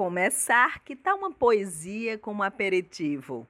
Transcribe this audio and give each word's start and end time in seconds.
Começar, 0.00 0.82
que 0.82 0.96
tal 0.96 1.18
uma 1.18 1.30
poesia 1.30 2.16
como 2.16 2.42
aperitivo? 2.42 3.46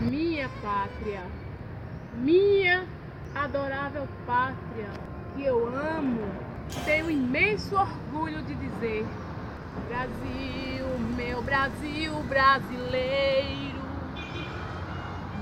Minha 0.00 0.48
pátria, 0.62 1.20
minha 2.14 2.86
adorável 3.34 4.08
pátria, 4.26 4.88
que 5.36 5.44
eu 5.44 5.66
amo, 5.66 6.22
tenho 6.86 7.10
imenso 7.10 7.76
orgulho 7.76 8.42
de 8.44 8.54
dizer: 8.54 9.04
Brasil, 9.86 10.86
meu 11.16 11.42
Brasil 11.42 12.12
brasileiro, 12.24 13.80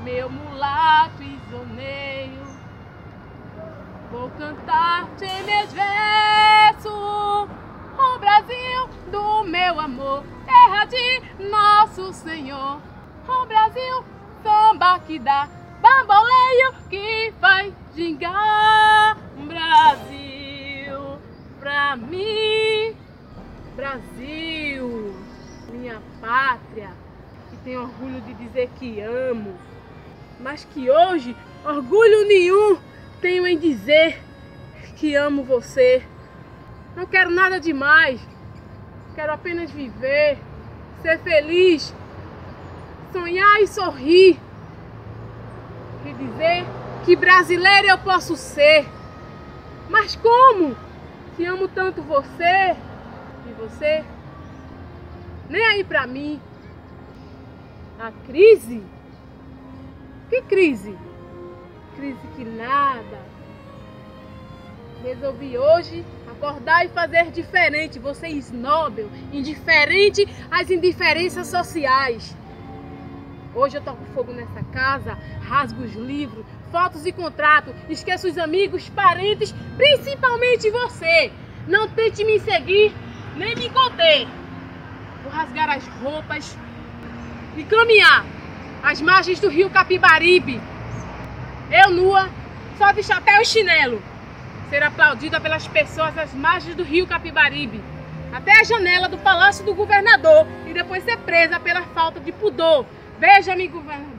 meu 0.04 0.28
mulato 0.30 1.22
isoneiro, 1.22 2.46
vou 4.10 4.30
cantar-te 4.30 5.26
meus 5.44 5.72
versos, 5.72 6.92
o 7.98 8.18
Brasil 8.18 8.88
do 9.10 9.44
meu 9.44 9.80
amor, 9.80 10.22
terra 10.44 10.84
de 10.84 11.22
nosso 11.50 12.12
Senhor, 12.12 12.80
o 13.26 13.46
Brasil, 13.46 14.04
samba 14.42 14.98
que 15.00 15.18
dá, 15.18 15.48
bamboleio 15.80 16.74
que 16.90 17.32
faz 17.40 17.72
gingar, 17.94 19.16
Brasil, 19.36 21.18
pra 21.60 21.96
mim. 21.96 22.75
Brasil, 23.76 25.14
minha 25.70 26.00
pátria, 26.18 26.88
que 27.50 27.58
tenho 27.58 27.82
orgulho 27.82 28.22
de 28.22 28.32
dizer 28.32 28.70
que 28.78 29.02
amo, 29.02 29.54
mas 30.40 30.64
que 30.64 30.90
hoje 30.90 31.36
orgulho 31.62 32.26
nenhum 32.26 32.78
tenho 33.20 33.46
em 33.46 33.58
dizer 33.58 34.18
que 34.96 35.14
amo 35.14 35.44
você. 35.44 36.02
Não 36.96 37.04
quero 37.04 37.30
nada 37.30 37.60
demais, 37.60 38.18
quero 39.14 39.34
apenas 39.34 39.70
viver, 39.70 40.38
ser 41.02 41.18
feliz, 41.18 41.94
sonhar 43.12 43.60
e 43.60 43.66
sorrir, 43.66 44.40
e 46.06 46.12
dizer 46.14 46.64
que 47.04 47.14
brasileiro 47.14 47.88
eu 47.88 47.98
posso 47.98 48.36
ser. 48.36 48.88
Mas 49.90 50.16
como? 50.16 50.74
Se 51.36 51.44
amo 51.44 51.68
tanto 51.68 52.00
você, 52.00 52.74
e 53.48 53.52
você? 53.54 54.04
Nem 55.48 55.64
aí 55.64 55.84
pra 55.84 56.06
mim. 56.06 56.40
A 57.98 58.12
crise? 58.26 58.82
Que 60.28 60.42
crise? 60.42 60.96
Crise 61.96 62.26
que 62.36 62.44
nada. 62.44 63.18
Resolvi 65.02 65.56
hoje 65.56 66.04
acordar 66.30 66.84
e 66.84 66.88
fazer 66.88 67.30
diferente. 67.30 67.98
Você 67.98 68.28
esnóbil, 68.28 69.10
indiferente 69.32 70.26
às 70.50 70.70
indiferenças 70.70 71.46
sociais. 71.48 72.36
Hoje 73.54 73.78
eu 73.78 73.82
toco 73.82 74.04
fogo 74.14 74.32
nessa 74.32 74.62
casa, 74.64 75.16
rasgo 75.40 75.82
os 75.82 75.94
livros, 75.94 76.44
fotos 76.70 77.06
e 77.06 77.12
contrato, 77.12 77.74
esqueço 77.88 78.28
os 78.28 78.36
amigos, 78.36 78.90
parentes, 78.90 79.54
principalmente 79.78 80.70
você. 80.70 81.32
Não 81.66 81.88
tente 81.88 82.22
me 82.22 82.38
seguir 82.38 82.92
nem 83.36 83.54
me 83.54 83.68
conter. 83.70 84.26
Vou 85.22 85.32
rasgar 85.32 85.70
as 85.70 85.86
roupas 86.02 86.56
e 87.56 87.64
caminhar 87.64 88.24
às 88.82 89.00
margens 89.00 89.40
do 89.40 89.48
rio 89.48 89.70
Capibaribe. 89.70 90.60
Eu 91.70 91.90
nua, 91.90 92.28
só 92.78 92.92
de 92.92 93.02
chapéu 93.02 93.40
e 93.40 93.44
chinelo. 93.44 94.02
Ser 94.70 94.82
aplaudida 94.82 95.40
pelas 95.40 95.66
pessoas 95.68 96.16
às 96.18 96.32
margens 96.32 96.74
do 96.74 96.82
rio 96.82 97.06
Capibaribe. 97.06 97.82
Até 98.32 98.60
a 98.60 98.64
janela 98.64 99.08
do 99.08 99.18
palácio 99.18 99.64
do 99.64 99.74
governador 99.74 100.46
e 100.66 100.72
depois 100.72 101.04
ser 101.04 101.16
presa 101.18 101.60
pela 101.60 101.82
falta 101.82 102.20
de 102.20 102.32
pudor. 102.32 102.84
Veja-me, 103.18 103.66
governador. 103.68 104.15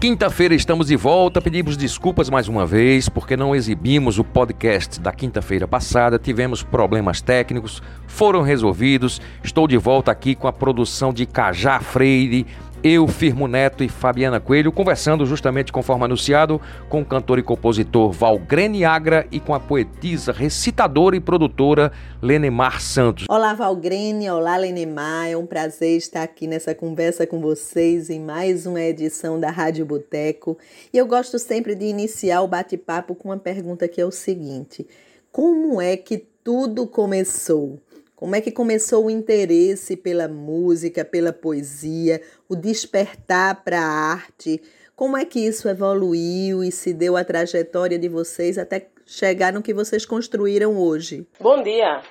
Quinta-feira 0.00 0.54
estamos 0.54 0.86
de 0.86 0.96
volta. 0.96 1.42
Pedimos 1.42 1.76
desculpas 1.76 2.30
mais 2.30 2.48
uma 2.48 2.64
vez 2.64 3.06
porque 3.06 3.36
não 3.36 3.54
exibimos 3.54 4.18
o 4.18 4.24
podcast 4.24 4.98
da 4.98 5.12
quinta-feira 5.12 5.68
passada. 5.68 6.18
Tivemos 6.18 6.62
problemas 6.62 7.20
técnicos, 7.20 7.82
foram 8.06 8.40
resolvidos. 8.40 9.20
Estou 9.44 9.68
de 9.68 9.76
volta 9.76 10.10
aqui 10.10 10.34
com 10.34 10.48
a 10.48 10.52
produção 10.54 11.12
de 11.12 11.26
Cajá 11.26 11.80
Freire, 11.80 12.46
eu, 12.82 13.06
Firmo 13.06 13.46
Neto 13.46 13.84
e 13.84 13.88
Fabiana 13.88 14.40
Coelho, 14.40 14.72
conversando 14.72 15.26
justamente 15.26 15.70
conforme 15.70 16.04
anunciado 16.04 16.60
com 16.88 17.02
o 17.02 17.04
cantor 17.04 17.38
e 17.38 17.42
compositor 17.42 18.10
Valgrene 18.10 18.84
Agra 18.84 19.26
e 19.30 19.38
com 19.38 19.54
a 19.54 19.60
poetisa, 19.60 20.32
recitadora 20.32 21.14
e 21.14 21.20
produtora 21.20 21.92
Lenemar 22.22 22.80
Santos. 22.80 23.26
Olá, 23.28 23.52
Valgrene. 23.52 24.30
Olá, 24.30 24.56
Lenemar. 24.56 25.28
É 25.28 25.36
um 25.36 25.46
prazer 25.46 25.98
estar 25.98 26.22
aqui 26.22 26.46
nessa 26.46 26.74
conversa 26.74 27.26
com 27.26 27.40
vocês 27.40 28.08
em 28.08 28.18
mais 28.18 28.64
uma 28.64 28.80
edição 28.80 29.38
da 29.38 29.50
Rádio 29.50 29.84
Boteco. 29.84 30.56
E 30.92 30.96
eu 30.96 31.06
gosto 31.06 31.38
sempre 31.38 31.74
de 31.74 31.84
iniciar 31.84 32.40
o 32.40 32.48
bate-papo 32.48 33.14
com 33.14 33.28
uma 33.28 33.38
pergunta 33.38 33.86
que 33.88 34.00
é 34.00 34.06
o 34.06 34.10
seguinte: 34.10 34.86
Como 35.30 35.80
é 35.80 35.96
que 35.96 36.18
tudo 36.42 36.86
começou? 36.86 37.78
Como 38.20 38.36
é 38.36 38.40
que 38.42 38.52
começou 38.52 39.06
o 39.06 39.10
interesse 39.10 39.96
pela 39.96 40.28
música, 40.28 41.06
pela 41.06 41.32
poesia, 41.32 42.20
o 42.50 42.54
despertar 42.54 43.64
para 43.64 43.78
a 43.78 44.12
arte? 44.12 44.60
Como 44.94 45.16
é 45.16 45.24
que 45.24 45.40
isso 45.40 45.66
evoluiu 45.66 46.62
e 46.62 46.70
se 46.70 46.92
deu 46.92 47.16
a 47.16 47.24
trajetória 47.24 47.98
de 47.98 48.10
vocês 48.10 48.58
até 48.58 48.88
chegar 49.06 49.54
no 49.54 49.62
que 49.62 49.72
vocês 49.72 50.04
construíram 50.04 50.76
hoje? 50.76 51.26
Bom 51.40 51.62
dia. 51.62 52.02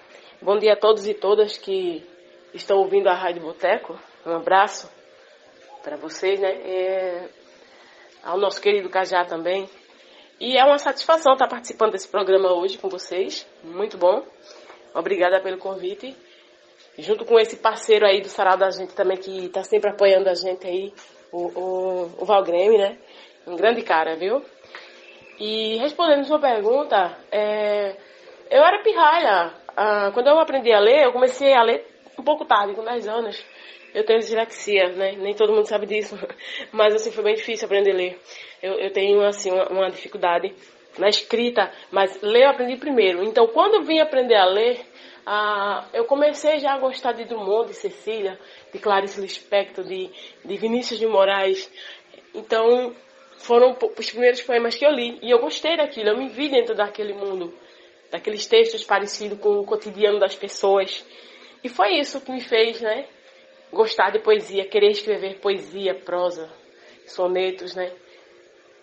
Bom 0.42 0.58
dia 0.58 0.74
a 0.74 0.76
todos 0.76 1.06
e 1.06 1.14
todas 1.14 1.60
que 1.60 2.04
estão 2.56 2.80
ouvindo 2.80 3.08
a 3.08 3.14
Rádio 3.14 3.44
Boteco. 3.44 3.96
Um 4.26 4.32
abraço 4.32 4.90
para 5.84 5.96
vocês, 5.96 6.40
né? 6.40 6.50
É... 6.50 7.30
Ao 8.24 8.40
nosso 8.40 8.60
querido 8.60 8.90
Cajá 8.90 9.26
também. 9.26 9.70
E 10.40 10.58
é 10.58 10.64
uma 10.64 10.80
satisfação 10.80 11.34
estar 11.34 11.48
participando 11.48 11.92
desse 11.92 12.08
programa 12.08 12.52
hoje 12.52 12.80
com 12.80 12.90
vocês. 12.90 13.46
Muito 13.64 13.96
bom. 13.96 14.26
Obrigada 14.94 15.40
pelo 15.42 15.58
convite. 15.58 16.16
Junto 16.98 17.26
com 17.26 17.40
esse 17.40 17.58
parceiro 17.58 18.06
aí 18.06 18.22
do 18.22 18.28
Sarau 18.28 18.58
da 18.58 18.70
gente 18.72 18.94
também, 18.94 19.18
que 19.18 19.46
está 19.46 19.64
sempre 19.64 19.90
apoiando 19.90 20.30
a 20.30 20.34
gente 20.34 20.68
aí, 20.68 20.94
o, 21.32 21.38
o, 21.38 22.12
o 22.20 22.26
Valgreme, 22.26 22.78
né? 22.78 22.98
Um 23.48 23.56
grande 23.56 23.82
cara, 23.82 24.16
viu? 24.16 24.44
E 25.40 25.78
respondendo 25.78 26.26
sua 26.26 26.40
pergunta, 26.40 27.18
é, 27.32 27.96
eu 28.50 28.62
era 28.62 28.84
pirralha. 28.84 29.54
Ah, 29.76 30.12
quando 30.14 30.28
eu 30.28 30.40
aprendi 30.40 30.72
a 30.74 30.80
ler, 30.80 31.06
eu 31.06 31.14
comecei 31.14 31.54
a 31.54 31.64
ler 31.64 31.86
um 32.18 32.24
pouco 32.24 32.44
tarde, 32.44 32.74
com 32.74 32.84
10 32.84 33.08
anos. 33.08 33.46
Eu 33.94 34.06
tenho 34.06 34.20
dislexia, 34.20 34.90
né? 34.90 35.14
Nem 35.14 35.34
todo 35.34 35.54
mundo 35.54 35.66
sabe 35.66 35.86
disso. 35.86 36.18
Mas, 36.72 36.94
assim, 36.94 37.12
foi 37.12 37.24
bem 37.24 37.36
difícil 37.36 37.66
aprender 37.66 37.92
a 37.92 37.96
ler. 37.96 38.20
Eu, 38.62 38.74
eu 38.74 38.92
tenho, 38.92 39.26
assim, 39.26 39.50
uma, 39.52 39.70
uma 39.70 39.90
dificuldade 39.90 40.54
na 40.98 41.10
escrita, 41.10 41.72
mas 41.92 42.22
ler 42.22 42.44
eu 42.44 42.50
aprendi 42.50 42.78
primeiro. 42.78 43.24
Então, 43.24 43.48
quando 43.48 43.76
eu 43.76 43.84
vim 43.84 44.00
aprender 44.00 44.36
a 44.36 44.46
ler, 44.46 44.80
ah, 45.26 45.88
eu 45.94 46.06
comecei 46.06 46.60
já 46.60 46.74
a 46.74 46.80
gostar 46.80 47.12
de 47.12 47.26
Drummond, 47.26 47.70
de 47.70 47.76
Cecília, 47.76 48.40
de 48.74 48.80
Clarice 48.80 49.22
Lispector, 49.22 49.86
de, 49.86 50.10
de 50.44 50.58
Vinícius 50.58 51.00
de 51.00 51.06
Moraes. 51.06 51.72
Então, 52.34 52.96
foram 53.38 53.78
os 53.98 54.10
primeiros 54.10 54.42
poemas 54.42 54.76
que 54.76 54.86
eu 54.86 54.92
li. 54.92 55.20
E 55.22 55.30
eu 55.30 55.40
gostei 55.40 55.78
daquilo, 55.78 56.10
eu 56.10 56.18
me 56.18 56.30
vi 56.30 56.50
dentro 56.50 56.76
daquele 56.76 57.14
mundo, 57.14 57.54
daqueles 58.12 58.46
textos 58.48 58.84
parecidos 58.84 59.40
com 59.40 59.60
o 59.60 59.66
cotidiano 59.66 60.20
das 60.20 60.36
pessoas. 60.36 61.06
E 61.64 61.70
foi 61.70 62.00
isso 62.00 62.22
que 62.22 62.32
me 62.32 62.42
fez, 62.42 62.82
né? 62.82 63.06
Gostar 63.72 64.12
de 64.12 64.20
poesia, 64.20 64.68
querer 64.68 64.90
escrever 64.90 65.40
poesia, 65.40 65.94
prosa, 65.94 66.50
sonetos, 67.06 67.76
né? 67.76 67.92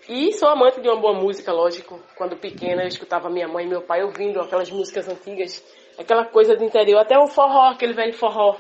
E 0.09 0.33
sou 0.35 0.49
amante 0.49 0.81
de 0.81 0.89
uma 0.89 1.01
boa 1.01 1.21
música, 1.21 1.53
lógico. 1.53 2.01
Quando 2.17 2.37
pequena, 2.37 2.83
eu 2.83 2.89
escutava 2.89 3.29
minha 3.29 3.49
mãe 3.49 3.67
e 3.67 3.69
meu 3.69 3.83
pai 3.83 4.05
ouvindo 4.05 4.41
aquelas 4.41 4.71
músicas 4.71 5.09
antigas, 5.09 5.61
aquela 5.99 6.25
coisa 6.25 6.55
do 6.55 6.63
interior, 6.63 7.01
até 7.01 7.19
o 7.19 7.27
forró, 7.27 7.71
aquele 7.71 7.93
velho 7.93 8.15
forró. 8.15 8.57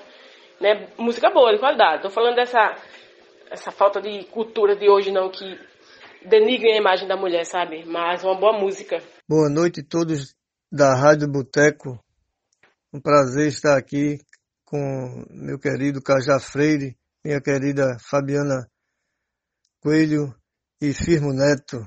Né? 0.60 0.88
Música 0.98 1.30
boa, 1.30 1.52
de 1.52 1.60
qualidade. 1.60 2.02
Tô 2.02 2.10
falando 2.10 2.34
dessa 2.34 2.74
essa 3.48 3.70
falta 3.70 4.00
de 4.00 4.24
cultura 4.24 4.74
de 4.74 4.90
hoje, 4.90 5.12
não, 5.12 5.30
que 5.30 5.56
denigrem 6.24 6.74
a 6.74 6.78
imagem 6.78 7.06
da 7.06 7.16
mulher, 7.16 7.44
sabe? 7.44 7.84
Mas 7.84 8.24
uma 8.24 8.34
boa 8.34 8.58
música. 8.58 9.00
Boa 9.28 9.48
noite 9.48 9.82
a 9.82 9.84
todos 9.88 10.34
da 10.72 10.96
Rádio 10.96 11.30
Boteco. 11.30 11.96
Um 12.92 13.00
prazer 13.00 13.46
estar 13.46 13.76
aqui 13.76 14.18
com 14.64 15.24
meu 15.30 15.60
querido 15.60 16.02
Cajá 16.02 16.40
Freire, 16.40 16.96
minha 17.24 17.40
querida 17.40 17.96
Fabiana 18.00 18.68
Coelho 19.80 20.34
e 20.80 20.92
Firmo 20.92 21.32
Neto. 21.32 21.86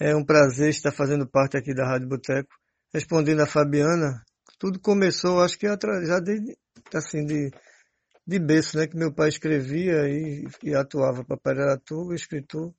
É 0.00 0.16
um 0.16 0.24
prazer 0.24 0.70
estar 0.70 0.92
fazendo 0.92 1.26
parte 1.26 1.56
aqui 1.56 1.74
da 1.74 1.86
Rádio 1.86 2.08
Boteco. 2.08 2.50
Respondendo 2.92 3.40
a 3.40 3.46
Fabiana, 3.46 4.22
tudo 4.58 4.80
começou, 4.80 5.40
acho 5.40 5.58
que 5.58 5.66
já 5.66 6.20
de, 6.20 6.56
assim, 6.94 7.24
de, 7.24 7.50
de 8.26 8.38
berço, 8.38 8.76
né? 8.76 8.86
Que 8.86 8.96
meu 8.96 9.12
pai 9.12 9.28
escrevia 9.28 10.08
e, 10.08 10.46
e 10.62 10.74
atuava. 10.74 11.24
Papai 11.24 11.54
era 11.54 11.74
ator, 11.74 12.14
escritor. 12.14 12.74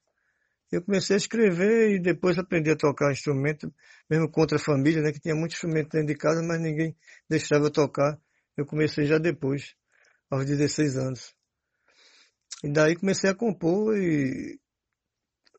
Eu 0.71 0.81
comecei 0.81 1.15
a 1.15 1.17
escrever 1.17 1.95
e 1.95 1.99
depois 2.01 2.37
aprendi 2.37 2.71
a 2.71 2.75
tocar 2.75 3.11
instrumento, 3.11 3.71
mesmo 4.09 4.29
contra 4.29 4.57
a 4.57 4.59
família, 4.59 5.01
né? 5.01 5.11
Que 5.11 5.19
tinha 5.19 5.35
muito 5.35 5.53
instrumento 5.53 5.91
dentro 5.91 6.07
de 6.07 6.15
casa, 6.15 6.41
mas 6.41 6.59
ninguém 6.59 6.95
deixava 7.29 7.65
eu 7.65 7.71
tocar. 7.71 8.19
Eu 8.57 8.65
comecei 8.65 9.05
já 9.05 9.17
depois, 9.17 9.75
aos 10.29 10.45
16 10.45 10.97
anos. 10.97 11.35
E 12.63 12.71
daí 12.71 12.95
comecei 12.95 13.29
a 13.29 13.35
compor 13.35 13.97
e, 13.97 14.59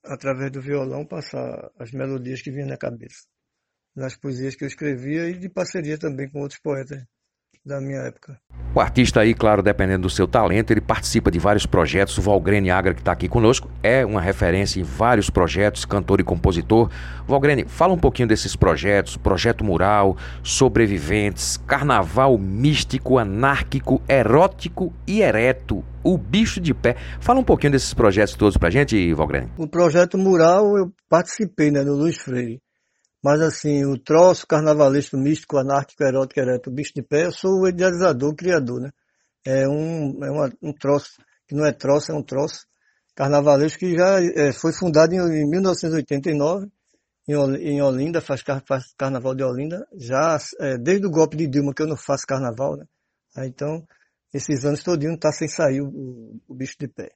através 0.05 0.51
do 0.53 0.61
violão, 0.61 1.07
passar 1.07 1.71
as 1.79 1.91
melodias 1.93 2.43
que 2.43 2.51
vinham 2.51 2.69
na 2.69 2.77
cabeça. 2.77 3.27
Nas 3.95 4.17
poesias 4.17 4.55
que 4.57 4.65
eu 4.65 4.69
escrevia 4.69 5.29
e 5.29 5.39
de 5.39 5.49
parceria 5.49 5.99
também 5.99 6.29
com 6.31 6.41
outros 6.41 6.61
poetas 6.61 7.05
da 7.65 7.81
minha 7.81 8.01
época. 8.01 8.39
O 8.75 8.81
artista 8.81 9.21
aí, 9.21 9.35
claro, 9.35 9.63
dependendo 9.63 10.03
do 10.03 10.11
seu 10.11 10.27
talento, 10.27 10.73
ele 10.73 10.81
participa 10.81 11.31
de 11.31 11.39
vários 11.39 11.65
projetos. 11.65 12.19
O 12.19 12.23
Valgrene 12.23 12.71
Agra, 12.71 12.93
que 12.93 13.01
está 13.01 13.13
aqui 13.13 13.29
conosco, 13.29 13.71
é 13.83 14.05
uma 14.05 14.21
referência 14.21 14.81
em 14.81 14.83
vários 14.83 15.31
projetos, 15.31 15.85
cantor 15.85 16.21
e 16.21 16.25
compositor. 16.25 16.91
Valgrene, 17.27 17.65
fala 17.69 17.95
um 17.95 17.99
pouquinho 17.99 18.27
desses 18.27 18.57
projetos, 18.57 19.17
Projeto 19.17 19.65
Mural, 19.65 20.17
Sobreviventes, 20.43 21.57
Carnaval 21.57 22.37
Místico, 22.37 23.17
Anárquico, 23.17 24.03
Erótico 24.09 24.93
e 25.07 25.23
Ereto, 25.23 25.85
O 26.03 26.19
Bicho 26.19 26.61
de 26.61 26.75
Pé. 26.75 26.97
Fala 27.21 27.39
um 27.39 27.45
pouquinho 27.45 27.73
desses 27.73 27.95
projetos 27.95 28.35
todos 28.35 28.57
pra 28.57 28.71
gente, 28.71 29.15
Valgrene. 29.15 29.51
O 29.57 29.69
Projeto 29.69 30.19
Mural 30.19 30.77
eu 30.77 30.93
participei, 31.09 31.71
né, 31.71 31.83
no 31.83 31.95
Luiz 31.95 32.19
Freire. 32.19 32.61
Mas 33.25 33.41
assim, 33.41 33.87
o 33.87 33.97
troço 33.97 34.47
carnavalesco, 34.47 35.17
místico, 35.17 35.57
anárquico, 35.57 36.05
erótico, 36.05 36.41
ereto, 36.41 36.71
bicho 36.71 36.93
de 36.95 37.01
pé, 37.03 37.25
eu 37.25 37.33
sou 37.33 37.63
o 37.63 37.67
idealizador, 37.67 38.31
o 38.31 38.37
criador, 38.37 38.83
né? 38.83 38.91
É 39.47 39.67
um, 39.67 40.23
é 40.23 40.31
uma, 40.31 40.53
um 40.63 40.75
troço, 40.75 41.23
que 41.49 41.55
não 41.55 41.65
é 41.65 41.73
troço, 41.73 42.13
é 42.13 42.15
um 42.15 42.23
troço 42.23 42.67
carnavalesco 43.15 43.79
que 43.79 43.97
já 43.97 44.21
é, 44.21 44.53
foi 44.53 44.75
fundado 44.75 45.15
em, 45.15 45.21
em 45.21 45.49
1989, 45.49 46.71
em, 47.27 47.33
em 47.33 47.81
Olinda, 47.81 48.21
faz, 48.21 48.43
faz, 48.69 48.93
carnaval 48.95 49.35
de 49.35 49.43
Olinda, 49.43 49.89
já 49.97 50.39
é, 50.61 50.77
desde 50.77 51.07
o 51.07 51.11
golpe 51.11 51.35
de 51.35 51.47
Dilma 51.47 51.73
que 51.73 51.81
eu 51.81 51.87
não 51.87 51.97
faço 51.97 52.27
carnaval, 52.27 52.77
né? 52.77 52.85
Aí, 53.35 53.49
então, 53.49 53.89
esses 54.35 54.67
anos 54.67 54.83
todinho 54.83 55.19
tá 55.19 55.33
sem 55.33 55.49
sair 55.49 55.81
o, 55.81 55.89
o, 55.89 56.41
o 56.47 56.55
bicho 56.55 56.77
de 56.79 56.89
pé. 56.89 57.11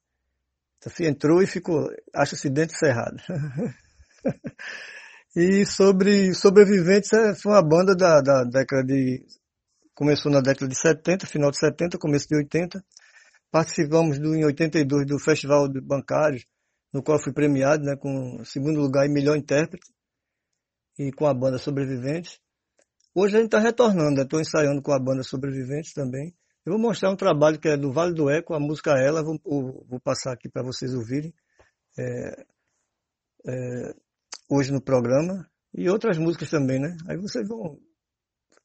Então, 0.79 1.07
entrou 1.07 1.43
e 1.43 1.47
ficou, 1.47 1.87
acha-se 2.15 2.49
dentro 2.49 2.79
cerrado. 2.79 3.19
E 5.37 5.67
sobre 5.67 6.33
Sobreviventes 6.35 7.13
é, 7.13 7.35
foi 7.35 7.53
uma 7.53 7.63
banda 7.63 7.95
da, 7.95 8.21
da 8.21 8.45
década 8.45 8.85
de. 8.85 9.25
Começou 9.95 10.31
na 10.31 10.41
década 10.41 10.69
de 10.69 10.79
70, 10.79 11.27
final 11.27 11.51
de 11.51 11.59
70, 11.59 11.99
começo 11.99 12.29
de 12.29 12.37
80. 12.37 12.83
Participamos 13.51 14.19
do, 14.19 14.35
em 14.35 14.45
82 14.45 15.07
do 15.07 15.19
Festival 15.19 15.69
de 15.69 15.81
Bancários, 15.81 16.45
no 16.93 17.03
qual 17.03 17.19
fui 17.19 17.33
premiado 17.33 17.85
né, 17.85 17.97
com 17.97 18.43
segundo 18.45 18.81
lugar 18.81 19.07
e 19.07 19.09
melhor 19.13 19.37
intérprete, 19.37 19.87
e 20.99 21.13
com 21.13 21.27
a 21.27 21.35
banda 21.35 21.59
Sobreviventes. 21.59 22.41
Hoje 23.15 23.37
a 23.37 23.39
gente 23.41 23.49
está 23.49 23.59
retornando, 23.59 24.21
estou 24.21 24.39
né, 24.39 24.43
ensaiando 24.43 24.81
com 24.81 24.93
a 24.93 24.99
banda 24.99 25.23
Sobreviventes 25.23 25.93
também. 25.93 26.35
Eu 26.65 26.73
vou 26.73 26.81
mostrar 26.81 27.11
um 27.11 27.17
trabalho 27.17 27.59
que 27.59 27.69
é 27.69 27.77
do 27.77 27.93
Vale 27.93 28.15
do 28.15 28.31
Eco, 28.31 28.55
a 28.55 28.61
música 28.61 28.93
Ela, 28.93 29.23
vou, 29.23 29.39
vou 29.45 30.01
passar 30.01 30.33
aqui 30.33 30.49
para 30.49 30.63
vocês 30.63 30.95
ouvirem. 30.95 31.35
É, 31.99 32.45
é, 33.47 33.95
hoje 34.49 34.73
no 34.73 34.81
programa 34.81 35.49
e 35.75 35.89
outras 35.89 36.19
músicas 36.19 36.51
também, 36.51 36.79
né? 36.79 36.97
Aí 37.07 37.17
vocês 37.17 37.47
vão 37.47 37.79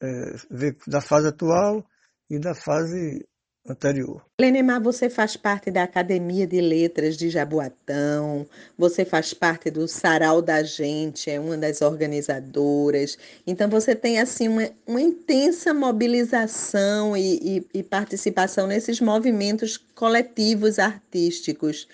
é, 0.01 0.35
ver 0.49 0.77
da 0.87 1.01
fase 1.01 1.27
atual 1.27 1.85
e 2.29 2.39
da 2.39 2.55
fase 2.55 3.25
anterior. 3.65 4.25
Lenemar, 4.39 4.81
você 4.81 5.09
faz 5.09 5.37
parte 5.37 5.71
da 5.71 5.83
Academia 5.83 6.45
de 6.45 6.59
Letras 6.59 7.15
de 7.15 7.29
Jaboatão, 7.29 8.45
você 8.77 9.05
faz 9.05 9.33
parte 9.33 9.71
do 9.71 9.87
Sarau 9.87 10.41
da 10.41 10.61
Gente, 10.63 11.29
é 11.29 11.39
uma 11.39 11.57
das 11.57 11.81
organizadoras. 11.81 13.17
Então 13.47 13.69
você 13.69 13.95
tem 13.95 14.19
assim 14.19 14.49
uma, 14.49 14.69
uma 14.85 15.01
intensa 15.01 15.73
mobilização 15.73 17.15
e, 17.15 17.59
e, 17.73 17.79
e 17.79 17.83
participação 17.83 18.67
nesses 18.67 18.99
movimentos 18.99 19.77
coletivos 19.77 20.77
artísticos. 20.77 21.87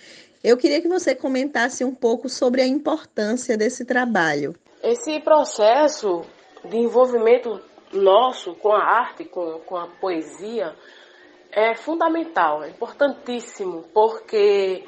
Eu 0.43 0.55
queria 0.55 0.81
que 0.81 0.87
você 0.87 1.13
comentasse 1.13 1.83
um 1.83 1.93
pouco 1.93 2.29
sobre 2.29 2.61
a 2.61 2.67
importância 2.67 3.57
desse 3.57 3.83
trabalho. 3.83 4.55
Esse 4.81 5.19
processo 5.19 6.21
de 6.63 6.77
envolvimento 6.77 7.59
nosso 7.91 8.53
com 8.55 8.71
a 8.71 8.81
arte, 8.81 9.25
com, 9.25 9.59
com 9.65 9.75
a 9.75 9.87
poesia, 9.87 10.73
é 11.51 11.75
fundamental, 11.75 12.63
é 12.63 12.69
importantíssimo, 12.69 13.83
porque 13.93 14.85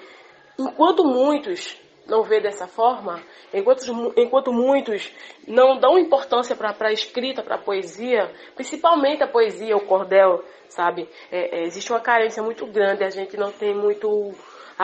enquanto 0.57 1.03
muitos 1.03 1.77
não 2.07 2.24
vê 2.24 2.39
dessa 2.39 2.68
forma, 2.68 3.21
enquanto, 3.54 3.81
enquanto 4.18 4.54
muitos 4.54 5.12
não 5.47 5.77
dão 5.80 5.97
importância 5.97 6.56
para 6.56 6.75
a 6.80 6.94
escrita, 6.94 7.44
para 7.44 7.56
a 7.56 7.62
poesia, 7.62 8.31
principalmente 8.56 9.24
a 9.24 9.27
poesia, 9.27 9.75
o 9.75 9.86
cordel, 9.86 10.44
sabe? 10.69 11.09
É, 11.31 11.59
é, 11.59 11.63
existe 11.63 11.92
uma 11.92 12.00
carência 12.00 12.42
muito 12.42 12.65
grande, 12.65 13.04
a 13.04 13.09
gente 13.09 13.36
não 13.38 13.51
tem 13.51 13.75
muito 13.75 14.33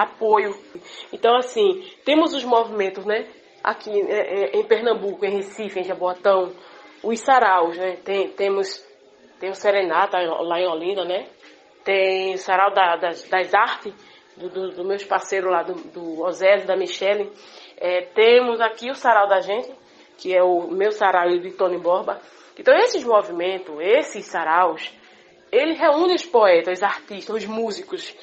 apoio. 0.01 0.55
Então, 1.11 1.35
assim, 1.35 1.83
temos 2.05 2.33
os 2.33 2.43
movimentos, 2.43 3.05
né? 3.05 3.27
Aqui 3.63 3.91
é, 3.91 4.55
é, 4.55 4.59
em 4.59 4.63
Pernambuco, 4.63 5.25
em 5.25 5.35
Recife, 5.35 5.79
em 5.79 5.83
Jaboatão, 5.83 6.53
os 7.03 7.19
saraus, 7.19 7.77
né? 7.77 7.97
Tem, 8.03 8.29
temos 8.29 8.85
tem 9.39 9.49
o 9.49 9.55
Serenata 9.55 10.17
lá 10.19 10.59
em 10.59 10.67
Olinda, 10.67 11.05
né? 11.05 11.27
Tem 11.83 12.33
o 12.33 12.37
sarau 12.37 12.73
da, 12.73 12.95
das, 12.95 13.23
das 13.29 13.53
artes, 13.53 13.93
do, 14.35 14.49
do, 14.49 14.71
do, 14.71 14.85
meus 14.85 15.03
parceiros 15.03 15.51
lá, 15.51 15.63
do, 15.63 15.73
do 15.73 16.23
Osélio, 16.23 16.65
da 16.65 16.75
Michele. 16.75 17.31
É, 17.77 18.01
temos 18.13 18.59
aqui 18.59 18.89
o 18.89 18.95
sarau 18.95 19.27
da 19.27 19.39
gente, 19.39 19.71
que 20.17 20.35
é 20.35 20.43
o 20.43 20.67
meu 20.67 20.91
sarau 20.91 21.29
e 21.29 21.39
de 21.39 21.51
Tony 21.51 21.77
Borba. 21.77 22.19
Então, 22.57 22.75
esses 22.75 23.03
movimentos, 23.03 23.75
esses 23.79 24.25
saraus, 24.25 24.91
ele 25.51 25.73
reúne 25.73 26.15
os 26.15 26.25
poetas, 26.25 26.79
os 26.79 26.83
artistas, 26.83 27.35
os 27.35 27.45
músicos, 27.45 28.15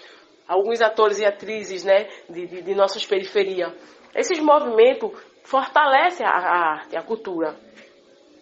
alguns 0.47 0.81
atores 0.81 1.19
e 1.19 1.25
atrizes 1.25 1.85
né, 1.85 2.09
de, 2.29 2.47
de, 2.47 2.63
de 2.63 2.75
nossas 2.75 3.05
periferias. 3.05 3.73
Esses 4.15 4.39
movimentos 4.39 5.13
fortalecem 5.45 6.27
a, 6.27 6.31
a 6.31 6.73
arte, 6.73 6.97
a 6.97 7.03
cultura. 7.03 7.57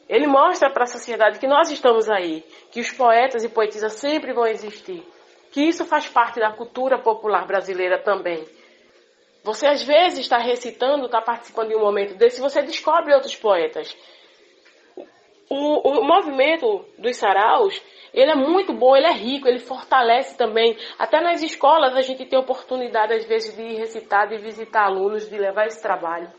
Ele 0.09 0.27
mostra 0.27 0.71
para 0.71 0.85
a 0.85 0.87
sociedade 0.87 1.39
que 1.39 1.47
nós 1.47 1.71
estamos 1.71 2.11
aí, 2.11 2.45
que 2.71 2.81
os 2.81 2.91
poetas 2.93 3.45
e 3.45 3.49
poetisas 3.49 3.95
sempre 3.95 4.33
vão 4.33 4.47
existir, 4.47 5.03
que 5.51 5.63
isso 5.63 5.85
faz 5.85 6.07
parte 6.09 6.39
da 6.39 6.53
cultura 6.53 6.99
popular 6.99 7.47
brasileira 7.47 7.99
também. 7.99 8.45
Você 9.45 9.67
às 9.67 9.83
vezes 9.83 10.21
está 10.21 10.39
recitando, 10.39 11.07
está 11.07 11.21
participando 11.21 11.69
de 11.69 11.77
um 11.77 11.81
momento 11.81 12.15
desse, 12.15 12.41
você 12.41 12.63
descobre 12.63 13.15
outros 13.15 13.35
poetas. 13.35 13.97
O, 15.55 15.99
o 15.99 16.03
movimento 16.03 16.83
dos 16.97 17.19
saraus, 17.19 17.79
ele 18.15 18.31
é 18.31 18.35
muito 18.35 18.73
bom, 18.73 18.97
ele 18.97 19.07
é 19.07 19.13
rico, 19.13 19.47
ele 19.47 19.59
fortalece 19.59 20.35
também. 20.35 20.75
Até 20.99 21.21
nas 21.21 21.43
escolas 21.43 21.95
a 21.95 22.01
gente 22.01 22.25
tem 22.25 22.39
oportunidade, 22.39 23.13
às 23.13 23.27
vezes, 23.27 23.55
de 23.55 23.75
recitar, 23.75 24.29
de 24.29 24.39
visitar 24.39 24.87
alunos, 24.87 25.29
de 25.29 25.37
levar 25.37 25.67
esse 25.67 25.83
trabalho. 25.83 26.31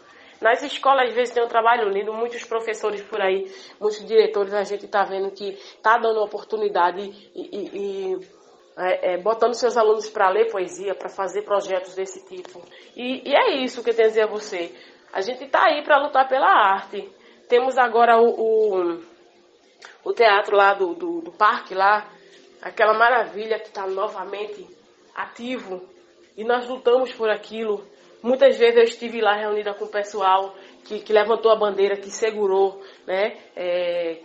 Nas 0.41 0.63
escolas, 0.63 1.09
às 1.09 1.13
vezes, 1.13 1.31
tem 1.31 1.43
um 1.43 1.47
trabalho 1.47 1.89
lindo, 1.89 2.11
muitos 2.11 2.43
professores 2.43 3.03
por 3.03 3.21
aí, 3.21 3.45
muitos 3.79 4.03
diretores, 4.03 4.51
a 4.51 4.63
gente 4.63 4.85
está 4.85 5.03
vendo 5.03 5.29
que 5.29 5.49
está 5.49 5.95
dando 5.99 6.19
oportunidade 6.19 7.01
e, 7.35 7.41
e, 7.41 8.15
e 8.15 8.19
é, 8.75 9.13
é, 9.13 9.17
botando 9.17 9.53
seus 9.53 9.77
alunos 9.77 10.09
para 10.09 10.27
ler 10.29 10.51
poesia, 10.51 10.95
para 10.95 11.07
fazer 11.07 11.43
projetos 11.43 11.93
desse 11.93 12.25
tipo. 12.25 12.63
E, 12.95 13.29
e, 13.29 13.35
é 13.35 13.57
isso 13.63 13.83
que 13.83 13.91
eu 13.91 13.95
tenho 13.95 14.07
a 14.07 14.09
dizer 14.09 14.23
a 14.23 14.27
você. 14.27 14.73
A 15.13 15.21
gente 15.21 15.43
está 15.43 15.65
aí 15.65 15.83
para 15.83 16.01
lutar 16.01 16.27
pela 16.27 16.47
arte. 16.47 17.07
Temos 17.47 17.77
agora 17.77 18.17
o, 18.17 18.29
o 18.29 19.13
o 20.03 20.13
teatro 20.13 20.55
lá 20.55 20.73
do, 20.73 20.93
do, 20.93 21.21
do 21.21 21.31
parque 21.31 21.73
lá, 21.73 22.09
aquela 22.61 22.93
maravilha 22.93 23.57
que 23.59 23.67
está 23.67 23.87
novamente 23.87 24.67
ativo 25.15 25.81
e 26.35 26.43
nós 26.43 26.67
lutamos 26.67 27.13
por 27.13 27.29
aquilo. 27.29 27.85
Muitas 28.21 28.57
vezes 28.57 28.77
eu 28.77 28.83
estive 28.83 29.21
lá 29.21 29.35
reunida 29.35 29.73
com 29.73 29.85
o 29.85 29.89
pessoal 29.89 30.55
que, 30.85 30.99
que 30.99 31.13
levantou 31.13 31.51
a 31.51 31.55
bandeira, 31.55 31.97
que 31.97 32.09
segurou, 32.09 32.81
né? 33.05 33.37
É, 33.55 34.19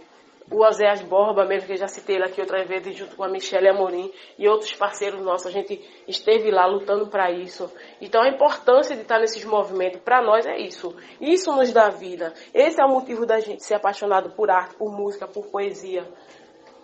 o 0.51 0.65
Oséias 0.65 1.03
Borba, 1.03 1.45
mesmo 1.45 1.67
que 1.67 1.75
eu 1.75 1.77
já 1.77 1.89
citei 1.89 2.17
ele 2.17 2.25
aqui 2.25 2.41
outras 2.41 2.67
vezes, 2.67 2.97
junto 2.97 3.17
com 3.17 3.25
a 3.25 3.29
Michelle 3.29 3.69
Amorim 3.69 4.11
e 4.39 4.49
outros 4.49 4.75
parceiros 4.75 5.21
nossos, 5.21 5.47
a 5.47 5.51
gente 5.51 5.79
esteve 6.07 6.51
lá 6.51 6.67
lutando 6.67 7.07
para 7.09 7.31
isso. 7.31 7.71
Então 8.01 8.23
a 8.23 8.29
importância 8.29 8.97
de 8.97 9.03
estar 9.03 9.19
nesses 9.19 9.45
movimentos, 9.45 10.01
para 10.01 10.23
nós 10.23 10.47
é 10.47 10.59
isso. 10.59 10.95
Isso 11.21 11.53
nos 11.53 11.73
dá 11.73 11.91
vida. 11.91 12.33
Esse 12.55 12.81
é 12.81 12.85
o 12.85 12.89
motivo 12.89 13.27
da 13.27 13.41
gente 13.41 13.63
ser 13.63 13.75
apaixonado 13.75 14.31
por 14.31 14.51
arte, 14.51 14.75
por 14.77 14.91
música, 14.91 15.27
por 15.27 15.47
poesia. 15.47 16.07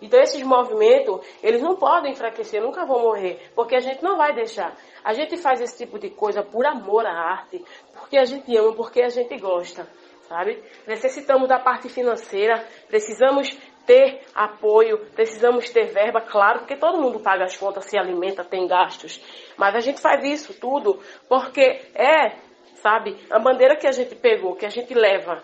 Então 0.03 0.21
esses 0.21 0.43
movimentos, 0.43 1.21
eles 1.43 1.63
não 1.63 1.77
podem 1.77 2.13
enfraquecer, 2.13 2.61
nunca 2.61 2.85
vão 2.85 3.01
morrer, 3.01 3.51
porque 3.55 3.75
a 3.75 3.81
gente 3.81 4.03
não 4.03 4.19
vai 4.19 4.35
deixar. 4.35 4.77
A 5.03 5.15
gente 5.15 5.39
faz 5.39 5.63
esse 5.63 5.79
tipo 5.79 5.99
de 5.99 6.11
coisa 6.11 6.43
por 6.43 6.67
amor 6.67 7.07
à 7.07 7.13
arte, 7.13 7.65
porque 7.95 8.19
a 8.19 8.25
gente 8.27 8.55
ama, 8.57 8.75
porque 8.75 9.01
a 9.01 9.09
gente 9.09 9.39
gosta 9.39 9.89
sabe? 10.29 10.63
Necessitamos 10.87 11.49
da 11.49 11.59
parte 11.59 11.89
financeira, 11.89 12.65
precisamos 12.89 13.57
ter 13.87 14.23
apoio, 14.35 14.99
precisamos 15.15 15.69
ter 15.71 15.87
verba, 15.87 16.21
claro, 16.21 16.61
porque 16.61 16.77
todo 16.77 17.01
mundo 17.01 17.21
paga 17.21 17.45
as 17.45 17.57
contas, 17.57 17.85
se 17.85 17.99
alimenta, 17.99 18.45
tem 18.45 18.67
gastos. 18.67 19.21
Mas 19.57 19.75
a 19.75 19.81
gente 19.81 20.01
faz 20.01 20.25
isso 20.25 20.59
tudo 20.59 21.01
porque 21.29 21.83
é, 21.95 22.37
sabe, 22.77 23.17
a 23.31 23.39
bandeira 23.39 23.77
que 23.77 23.87
a 23.87 23.93
gente 23.93 24.15
pegou, 24.15 24.57
que 24.57 24.67
a 24.67 24.71
gente 24.71 24.95
leva. 24.95 25.43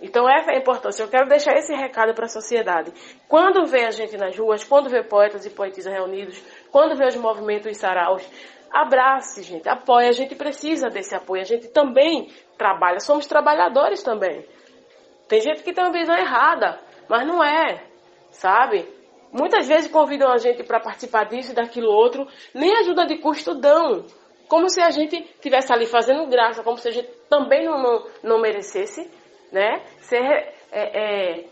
Então 0.00 0.28
essa 0.28 0.52
é 0.52 0.56
a 0.56 0.58
importância. 0.58 1.02
Eu 1.02 1.08
quero 1.08 1.28
deixar 1.28 1.54
esse 1.56 1.74
recado 1.74 2.14
para 2.14 2.26
a 2.26 2.28
sociedade. 2.28 2.92
Quando 3.28 3.64
vê 3.66 3.84
a 3.84 3.90
gente 3.90 4.16
nas 4.16 4.36
ruas, 4.36 4.64
quando 4.64 4.90
vê 4.90 5.02
poetas 5.02 5.46
e 5.46 5.50
poetisas 5.50 5.92
reunidos, 5.92 6.42
quando 6.70 6.96
vê 6.96 7.06
os 7.06 7.16
movimentos 7.16 7.66
e 7.66 7.74
saraus, 7.74 8.28
abrace, 8.70 9.42
gente, 9.42 9.68
apoie. 9.68 10.08
A 10.08 10.12
gente 10.12 10.34
precisa 10.34 10.88
desse 10.88 11.14
apoio. 11.14 11.42
A 11.42 11.46
gente 11.46 11.68
também 11.68 12.28
trabalha, 12.56 13.00
somos 13.00 13.26
trabalhadores 13.26 14.02
também. 14.02 14.46
Tem 15.28 15.40
gente 15.40 15.62
que 15.62 15.72
tem 15.72 15.84
uma 15.84 15.92
visão 15.92 16.16
errada, 16.16 16.78
mas 17.08 17.26
não 17.26 17.42
é, 17.42 17.82
sabe? 18.30 18.88
Muitas 19.32 19.66
vezes 19.66 19.90
convidam 19.90 20.30
a 20.30 20.38
gente 20.38 20.62
para 20.62 20.78
participar 20.78 21.24
disso 21.24 21.52
e 21.52 21.54
daquilo 21.54 21.90
outro, 21.90 22.26
nem 22.54 22.76
ajuda 22.76 23.06
de 23.06 23.18
custo 23.18 23.54
dão. 23.54 24.04
Como 24.48 24.68
se 24.68 24.80
a 24.80 24.90
gente 24.90 25.20
tivesse 25.40 25.72
ali 25.72 25.86
fazendo 25.86 26.28
graça, 26.28 26.62
como 26.62 26.76
se 26.76 26.88
a 26.88 26.92
gente 26.92 27.08
também 27.28 27.64
não, 27.64 27.82
não, 27.82 28.06
não 28.22 28.40
merecesse, 28.40 29.10
né? 29.50 29.82
Ser 29.98 30.22
é, 30.70 31.40
é, 31.40 31.44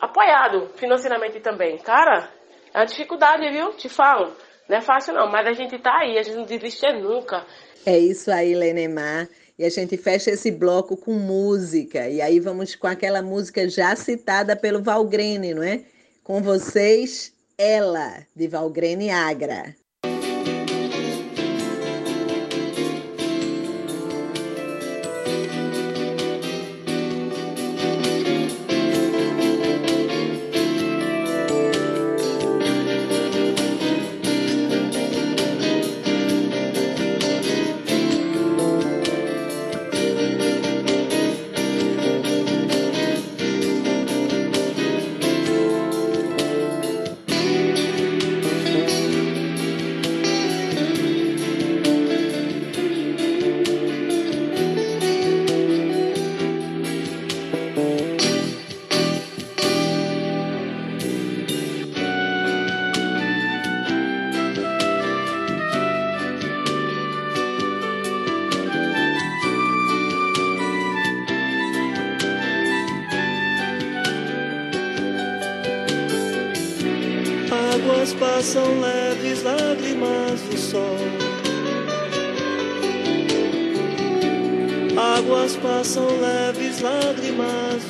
apoiado 0.00 0.70
financeiramente 0.76 1.40
também. 1.40 1.76
Cara, 1.78 2.30
é 2.72 2.78
uma 2.78 2.86
dificuldade, 2.86 3.50
viu? 3.50 3.72
Te 3.72 3.88
falo. 3.88 4.32
Não 4.68 4.78
é 4.78 4.80
fácil 4.80 5.12
não, 5.12 5.30
mas 5.30 5.46
a 5.46 5.52
gente 5.52 5.78
tá 5.78 5.98
aí, 5.98 6.16
a 6.16 6.22
gente 6.22 6.36
não 6.36 6.44
desiste 6.44 6.90
nunca. 6.92 7.44
É 7.84 7.98
isso 7.98 8.30
aí, 8.30 8.54
Lenemar. 8.54 9.28
E 9.58 9.64
a 9.64 9.68
gente 9.70 9.96
fecha 9.96 10.30
esse 10.30 10.50
bloco 10.50 10.96
com 10.96 11.12
música. 11.14 12.08
E 12.08 12.20
aí 12.20 12.40
vamos 12.40 12.74
com 12.74 12.86
aquela 12.86 13.22
música 13.22 13.68
já 13.68 13.94
citada 13.94 14.56
pelo 14.56 14.82
Valgrene, 14.82 15.54
não 15.54 15.62
é? 15.62 15.84
Com 16.22 16.42
vocês, 16.42 17.32
Ela, 17.56 18.26
de 18.34 18.48
Valgrene 18.48 19.10
Agra. 19.10 19.76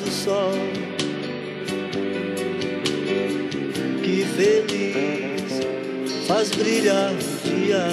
Do 0.03 0.11
sol. 0.11 0.53
Que 4.03 4.25
feliz 4.35 5.65
faz 6.27 6.51
brilhar 6.51 7.11
o 7.11 7.47
dia. 7.47 7.85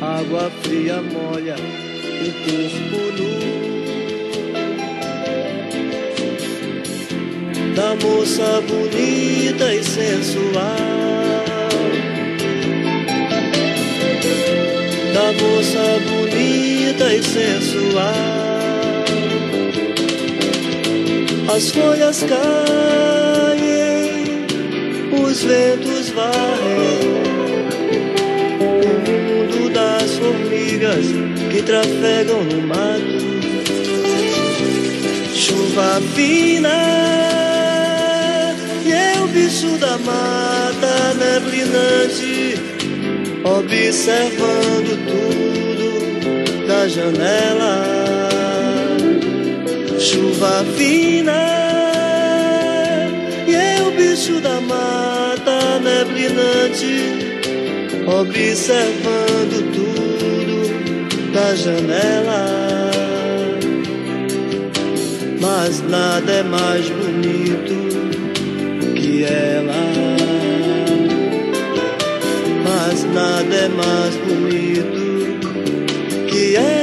Água 0.00 0.50
fria 0.62 1.00
molha 1.02 1.56
o 1.56 2.32
corpo 2.44 3.22
nu. 3.22 3.52
da 7.74 7.96
moça 7.96 8.60
bonita 8.68 9.74
e 9.74 9.82
sensual, 9.82 10.52
da 15.14 15.32
moça 15.32 16.00
bonita 16.06 16.21
e 17.14 17.22
sensual. 17.22 18.14
As 21.54 21.70
folhas 21.70 22.22
caem, 22.22 22.46
os 25.22 25.42
ventos 25.42 26.08
varrem. 26.10 27.22
O 28.60 28.94
mundo 29.10 29.70
das 29.70 30.16
formigas 30.16 31.06
que 31.50 31.62
trafegam 31.62 32.42
no 32.44 32.66
mato. 32.66 33.22
Chuva 35.34 36.00
fina 36.14 37.22
bicho 39.32 39.78
da 39.78 39.98
mata 39.98 41.14
neblinante, 41.14 42.60
observando 43.44 45.06
tudo 45.06 45.21
janela. 46.92 47.74
Chuva 49.98 50.64
fina, 50.76 51.40
e 53.46 53.54
eu, 53.54 53.90
bicho 53.92 54.40
da 54.40 54.60
mata 54.60 55.80
neblinante, 55.80 56.94
observando 58.06 59.56
tudo 59.74 61.32
da 61.32 61.54
janela. 61.54 62.90
Mas 65.40 65.82
nada 65.88 66.32
é 66.32 66.42
mais 66.42 66.88
bonito 66.88 67.82
ela. 69.24 69.72
Mas 72.64 73.04
nada 73.04 73.54
é 73.54 73.68
mais 73.68 74.16
bonito 74.16 75.38
que 76.28 76.56
ela. 76.56 76.81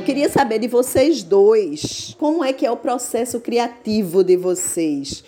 Eu 0.00 0.04
queria 0.04 0.30
saber 0.30 0.58
de 0.58 0.66
vocês 0.66 1.22
dois, 1.22 2.16
como 2.18 2.42
é 2.42 2.54
que 2.54 2.64
é 2.64 2.70
o 2.70 2.76
processo 2.76 3.38
criativo 3.38 4.24
de 4.24 4.34
vocês? 4.34 5.22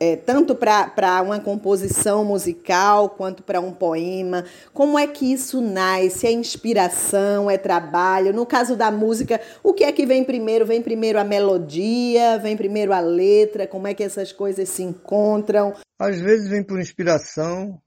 É, 0.00 0.16
tanto 0.16 0.54
para 0.54 1.20
uma 1.22 1.38
composição 1.38 2.24
musical 2.24 3.10
quanto 3.10 3.42
para 3.42 3.60
um 3.60 3.70
poema. 3.70 4.46
Como 4.72 4.98
é 4.98 5.06
que 5.06 5.30
isso 5.30 5.60
nasce? 5.60 6.26
É 6.26 6.32
inspiração? 6.32 7.50
É 7.50 7.58
trabalho? 7.58 8.32
No 8.32 8.46
caso 8.46 8.74
da 8.74 8.90
música, 8.90 9.38
o 9.62 9.74
que 9.74 9.84
é 9.84 9.92
que 9.92 10.06
vem 10.06 10.24
primeiro? 10.24 10.64
Vem 10.64 10.80
primeiro 10.80 11.20
a 11.20 11.24
melodia? 11.24 12.38
Vem 12.38 12.56
primeiro 12.56 12.94
a 12.94 13.00
letra? 13.00 13.66
Como 13.66 13.86
é 13.86 13.92
que 13.92 14.02
essas 14.02 14.32
coisas 14.32 14.70
se 14.70 14.82
encontram? 14.82 15.74
Às 16.00 16.18
vezes 16.18 16.48
vem 16.48 16.62
por 16.62 16.80
inspiração, 16.80 17.78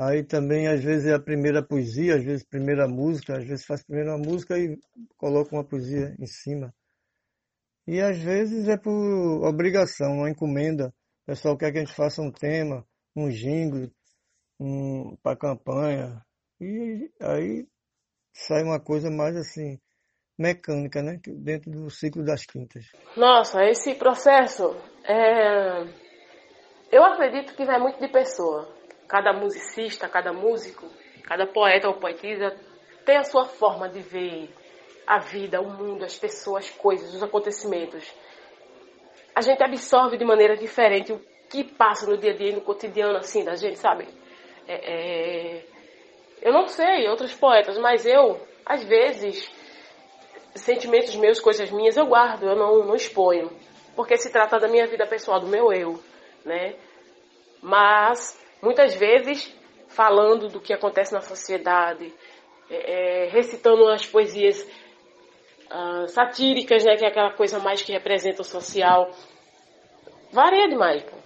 Aí 0.00 0.22
também, 0.22 0.68
às 0.68 0.82
vezes, 0.82 1.06
é 1.06 1.14
a 1.14 1.20
primeira 1.20 1.60
poesia, 1.60 2.14
às 2.14 2.22
vezes, 2.22 2.44
primeira 2.44 2.86
música, 2.86 3.36
às 3.36 3.44
vezes 3.44 3.66
faz 3.66 3.82
primeiro 3.82 4.10
uma 4.10 4.18
música 4.18 4.56
e 4.56 4.78
coloca 5.16 5.52
uma 5.52 5.64
poesia 5.64 6.14
em 6.20 6.26
cima. 6.26 6.72
E 7.84 8.00
às 8.00 8.16
vezes 8.16 8.68
é 8.68 8.76
por 8.76 8.92
obrigação, 9.44 10.18
uma 10.18 10.30
encomenda. 10.30 10.94
O 11.22 11.26
pessoal 11.26 11.56
quer 11.56 11.72
que 11.72 11.78
a 11.78 11.80
gente 11.80 11.96
faça 11.96 12.22
um 12.22 12.30
tema, 12.30 12.86
um 13.16 13.28
jingle, 13.28 13.90
um, 14.60 15.16
para 15.16 15.36
campanha. 15.36 16.24
E 16.60 17.10
aí 17.20 17.66
sai 18.32 18.62
uma 18.62 18.78
coisa 18.78 19.10
mais 19.10 19.34
assim, 19.34 19.80
mecânica, 20.38 21.02
né? 21.02 21.18
Dentro 21.26 21.72
do 21.72 21.90
ciclo 21.90 22.24
das 22.24 22.46
quintas. 22.46 22.84
Nossa, 23.16 23.64
esse 23.64 23.96
processo, 23.96 24.76
é... 25.02 25.82
eu 26.92 27.02
acredito 27.02 27.56
que 27.56 27.64
vai 27.64 27.80
muito 27.80 27.98
de 27.98 28.12
pessoa 28.12 28.77
cada 29.08 29.32
musicista, 29.32 30.08
cada 30.08 30.32
músico, 30.32 30.86
cada 31.24 31.46
poeta 31.46 31.88
ou 31.88 31.94
poetisa 31.94 32.54
tem 33.04 33.16
a 33.16 33.24
sua 33.24 33.46
forma 33.46 33.88
de 33.88 34.00
ver 34.00 34.54
a 35.06 35.18
vida, 35.18 35.60
o 35.62 35.70
mundo, 35.70 36.04
as 36.04 36.18
pessoas, 36.18 36.66
as 36.66 36.70
coisas, 36.70 37.14
os 37.14 37.22
acontecimentos. 37.22 38.04
A 39.34 39.40
gente 39.40 39.62
absorve 39.62 40.18
de 40.18 40.24
maneira 40.24 40.54
diferente 40.56 41.12
o 41.12 41.20
que 41.48 41.64
passa 41.64 42.06
no 42.06 42.18
dia 42.18 42.32
a 42.32 42.36
dia, 42.36 42.52
no 42.52 42.60
cotidiano, 42.60 43.16
assim, 43.16 43.42
da 43.42 43.54
gente, 43.54 43.78
sabe? 43.78 44.06
É, 44.66 44.74
é... 44.74 45.64
Eu 46.42 46.52
não 46.52 46.68
sei 46.68 47.08
outros 47.08 47.34
poetas, 47.34 47.78
mas 47.78 48.04
eu, 48.04 48.38
às 48.66 48.84
vezes, 48.84 49.50
sentimentos 50.54 51.16
meus, 51.16 51.40
coisas 51.40 51.70
minhas, 51.70 51.96
eu 51.96 52.06
guardo, 52.06 52.44
eu 52.44 52.54
não, 52.54 52.84
não 52.84 52.94
exponho. 52.94 53.50
Porque 53.96 54.18
se 54.18 54.30
trata 54.30 54.58
da 54.58 54.68
minha 54.68 54.86
vida 54.86 55.06
pessoal, 55.06 55.40
do 55.40 55.46
meu 55.46 55.72
eu, 55.72 55.98
né? 56.44 56.74
Mas 57.62 58.38
muitas 58.62 58.94
vezes 58.94 59.54
falando 59.88 60.48
do 60.48 60.60
que 60.60 60.72
acontece 60.72 61.12
na 61.12 61.20
sociedade, 61.20 62.12
é, 62.70 63.24
é, 63.24 63.28
recitando 63.30 63.88
as 63.88 64.04
poesias 64.06 64.62
uh, 65.72 66.06
satíricas, 66.08 66.84
né, 66.84 66.96
que 66.96 67.04
é 67.04 67.08
aquela 67.08 67.32
coisa 67.32 67.58
mais 67.58 67.82
que 67.82 67.92
representa 67.92 68.42
o 68.42 68.44
social. 68.44 69.10
Varia 70.30 70.68
demais. 70.68 71.02
Pô. 71.02 71.16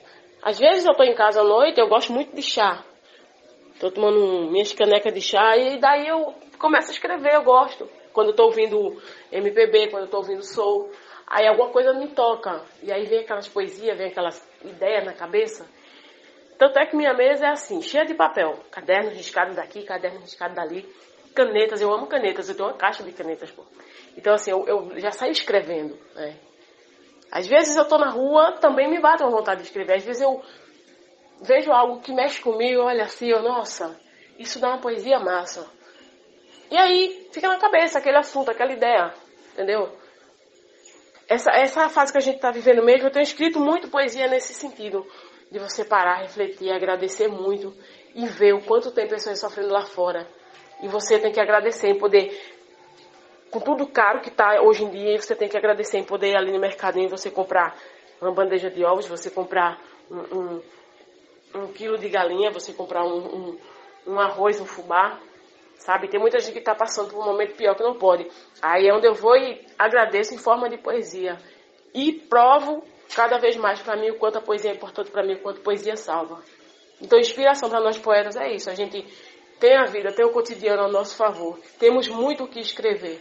Às 0.42 0.58
vezes 0.58 0.84
eu 0.84 0.92
estou 0.92 1.06
em 1.06 1.14
casa 1.14 1.40
à 1.40 1.44
noite, 1.44 1.80
eu 1.80 1.88
gosto 1.88 2.12
muito 2.12 2.34
de 2.34 2.42
chá. 2.42 2.84
Estou 3.74 3.90
tomando 3.90 4.50
minhas 4.50 4.72
canecas 4.72 5.12
de 5.12 5.20
chá 5.20 5.56
e 5.56 5.78
daí 5.78 6.06
eu 6.06 6.34
começo 6.58 6.90
a 6.90 6.92
escrever, 6.92 7.34
eu 7.34 7.42
gosto. 7.42 7.88
Quando 8.12 8.30
estou 8.30 8.46
ouvindo 8.46 9.00
MPB, 9.32 9.88
quando 9.88 10.04
estou 10.04 10.20
ouvindo 10.20 10.44
soul, 10.44 10.90
aí 11.26 11.46
alguma 11.46 11.70
coisa 11.70 11.92
me 11.92 12.08
toca. 12.08 12.62
E 12.82 12.92
aí 12.92 13.04
vem 13.06 13.20
aquelas 13.20 13.48
poesias, 13.48 13.96
vem 13.96 14.08
aquelas 14.08 14.48
ideias 14.64 15.04
na 15.04 15.12
cabeça. 15.12 15.66
Tanto 16.58 16.78
é 16.78 16.86
que 16.86 16.96
minha 16.96 17.14
mesa 17.14 17.46
é 17.46 17.50
assim, 17.50 17.80
cheia 17.82 18.04
de 18.04 18.14
papel. 18.14 18.58
Caderno 18.70 19.10
riscado 19.10 19.54
daqui, 19.54 19.82
caderno 19.82 20.20
riscado 20.20 20.54
dali. 20.54 20.88
Canetas, 21.34 21.80
eu 21.80 21.92
amo 21.92 22.06
canetas, 22.06 22.48
eu 22.48 22.54
tenho 22.54 22.68
uma 22.68 22.76
caixa 22.76 23.02
de 23.02 23.12
canetas, 23.12 23.50
pô. 23.50 23.64
Então, 24.16 24.34
assim, 24.34 24.50
eu, 24.50 24.66
eu 24.66 25.00
já 25.00 25.10
saio 25.10 25.32
escrevendo, 25.32 25.98
né? 26.14 26.36
Às 27.30 27.46
vezes 27.46 27.74
eu 27.76 27.86
tô 27.86 27.96
na 27.96 28.10
rua, 28.10 28.58
também 28.60 28.90
me 28.90 29.00
bate 29.00 29.22
uma 29.22 29.30
vontade 29.30 29.62
de 29.62 29.68
escrever. 29.68 29.94
Às 29.94 30.04
vezes 30.04 30.20
eu 30.20 30.42
vejo 31.40 31.72
algo 31.72 32.00
que 32.00 32.12
mexe 32.12 32.40
comigo, 32.40 32.82
olha 32.82 33.04
assim, 33.04 33.28
eu, 33.28 33.42
nossa, 33.42 33.98
isso 34.38 34.60
dá 34.60 34.68
uma 34.68 34.78
poesia 34.78 35.18
massa. 35.18 35.66
E 36.70 36.76
aí 36.76 37.28
fica 37.32 37.48
na 37.48 37.58
cabeça 37.58 37.98
aquele 37.98 38.18
assunto, 38.18 38.50
aquela 38.50 38.72
ideia, 38.72 39.14
entendeu? 39.52 39.90
Essa, 41.26 41.50
essa 41.52 41.88
fase 41.88 42.12
que 42.12 42.18
a 42.18 42.20
gente 42.20 42.36
está 42.36 42.50
vivendo 42.50 42.84
mesmo, 42.84 43.06
eu 43.06 43.10
tenho 43.10 43.22
escrito 43.22 43.58
muito 43.58 43.88
poesia 43.88 44.26
nesse 44.26 44.52
sentido 44.52 45.06
de 45.52 45.58
você 45.58 45.84
parar, 45.84 46.22
refletir, 46.22 46.72
agradecer 46.72 47.28
muito 47.28 47.74
e 48.14 48.26
ver 48.26 48.54
o 48.54 48.62
quanto 48.62 48.90
tem 48.90 49.06
pessoas 49.06 49.38
sofrendo 49.38 49.70
lá 49.70 49.82
fora. 49.82 50.26
E 50.82 50.88
você 50.88 51.18
tem 51.18 51.30
que 51.30 51.38
agradecer 51.38 51.88
em 51.88 51.98
poder, 51.98 52.32
com 53.50 53.60
tudo 53.60 53.86
caro 53.86 54.22
que 54.22 54.30
está 54.30 54.62
hoje 54.62 54.82
em 54.82 54.90
dia, 54.90 55.20
você 55.20 55.36
tem 55.36 55.50
que 55.50 55.56
agradecer 55.56 55.98
em 55.98 56.04
poder 56.04 56.30
ir 56.30 56.36
ali 56.36 56.50
no 56.50 56.58
mercadinho 56.58 57.10
você 57.10 57.30
comprar 57.30 57.76
uma 58.18 58.32
bandeja 58.32 58.70
de 58.70 58.82
ovos, 58.82 59.06
você 59.06 59.30
comprar 59.30 59.78
um, 60.10 60.38
um, 60.38 60.62
um 61.54 61.66
quilo 61.74 61.98
de 61.98 62.08
galinha, 62.08 62.50
você 62.50 62.72
comprar 62.72 63.04
um, 63.04 63.18
um, 63.18 63.58
um 64.06 64.18
arroz, 64.18 64.58
um 64.58 64.64
fubá, 64.64 65.20
sabe? 65.76 66.08
Tem 66.08 66.18
muita 66.18 66.40
gente 66.40 66.54
que 66.54 66.60
está 66.60 66.74
passando 66.74 67.10
por 67.10 67.22
um 67.22 67.26
momento 67.26 67.54
pior 67.56 67.74
que 67.74 67.82
não 67.82 67.98
pode. 67.98 68.26
Aí 68.62 68.88
é 68.88 68.94
onde 68.94 69.06
eu 69.06 69.14
vou 69.14 69.36
e 69.36 69.66
agradeço 69.78 70.34
em 70.34 70.38
forma 70.38 70.70
de 70.70 70.78
poesia. 70.78 71.36
E 71.94 72.10
provo 72.12 72.82
cada 73.14 73.38
vez 73.38 73.56
mais 73.56 73.80
para 73.80 73.96
mim 73.96 74.10
o 74.10 74.18
quanto 74.18 74.38
a 74.38 74.40
poesia 74.40 74.70
é 74.70 74.74
importante 74.74 75.10
para 75.10 75.22
mim, 75.22 75.34
o 75.34 75.38
quanto 75.38 75.60
a 75.60 75.64
poesia 75.64 75.96
salva. 75.96 76.38
Então, 77.00 77.18
inspiração 77.18 77.68
para 77.68 77.80
nós 77.80 77.98
poetas 77.98 78.36
é 78.36 78.54
isso. 78.54 78.70
A 78.70 78.74
gente 78.74 79.04
tem 79.58 79.76
a 79.76 79.84
vida, 79.84 80.12
tem 80.12 80.24
o 80.24 80.30
cotidiano 80.30 80.82
ao 80.82 80.92
nosso 80.92 81.16
favor. 81.16 81.58
Temos 81.78 82.08
muito 82.08 82.44
o 82.44 82.48
que 82.48 82.60
escrever. 82.60 83.20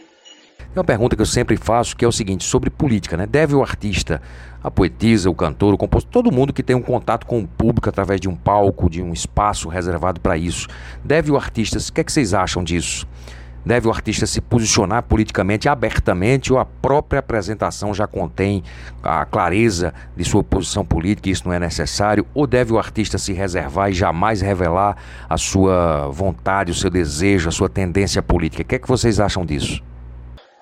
Tem 0.58 0.78
uma 0.78 0.84
pergunta 0.84 1.14
que 1.14 1.20
eu 1.20 1.26
sempre 1.26 1.56
faço 1.56 1.96
que 1.96 2.04
é 2.04 2.08
o 2.08 2.12
seguinte, 2.12 2.44
sobre 2.44 2.70
política, 2.70 3.16
né? 3.16 3.26
Deve 3.26 3.54
o 3.54 3.60
artista, 3.60 4.22
a 4.62 4.70
poetisa, 4.70 5.28
o 5.28 5.34
cantor, 5.34 5.74
o 5.74 5.76
compositor, 5.76 6.22
todo 6.22 6.34
mundo 6.34 6.52
que 6.52 6.62
tem 6.62 6.74
um 6.74 6.80
contato 6.80 7.26
com 7.26 7.40
o 7.40 7.46
público 7.46 7.88
através 7.88 8.20
de 8.20 8.28
um 8.28 8.36
palco, 8.36 8.88
de 8.88 9.02
um 9.02 9.12
espaço 9.12 9.68
reservado 9.68 10.20
para 10.20 10.36
isso, 10.36 10.68
deve 11.04 11.30
o 11.30 11.36
artista, 11.36 11.78
o 11.78 11.92
que, 11.92 12.00
é 12.00 12.04
que 12.04 12.12
vocês 12.12 12.32
acham 12.32 12.64
disso? 12.64 13.06
Deve 13.64 13.86
o 13.88 13.90
artista 13.90 14.26
se 14.26 14.40
posicionar 14.40 15.04
politicamente 15.04 15.68
abertamente 15.68 16.52
ou 16.52 16.58
a 16.58 16.64
própria 16.64 17.20
apresentação 17.20 17.94
já 17.94 18.06
contém 18.06 18.62
a 19.02 19.24
clareza 19.24 19.94
de 20.16 20.24
sua 20.24 20.42
posição 20.42 20.84
política 20.84 21.28
e 21.28 21.32
isso 21.32 21.46
não 21.46 21.54
é 21.54 21.60
necessário? 21.60 22.26
Ou 22.34 22.46
deve 22.46 22.72
o 22.72 22.78
artista 22.78 23.18
se 23.18 23.32
reservar 23.32 23.90
e 23.90 23.94
jamais 23.94 24.40
revelar 24.40 24.96
a 25.28 25.36
sua 25.36 26.08
vontade, 26.08 26.72
o 26.72 26.74
seu 26.74 26.90
desejo, 26.90 27.48
a 27.48 27.52
sua 27.52 27.68
tendência 27.68 28.22
política? 28.22 28.62
O 28.62 28.66
que 28.66 28.74
é 28.74 28.78
que 28.78 28.88
vocês 28.88 29.20
acham 29.20 29.44
disso? 29.46 29.82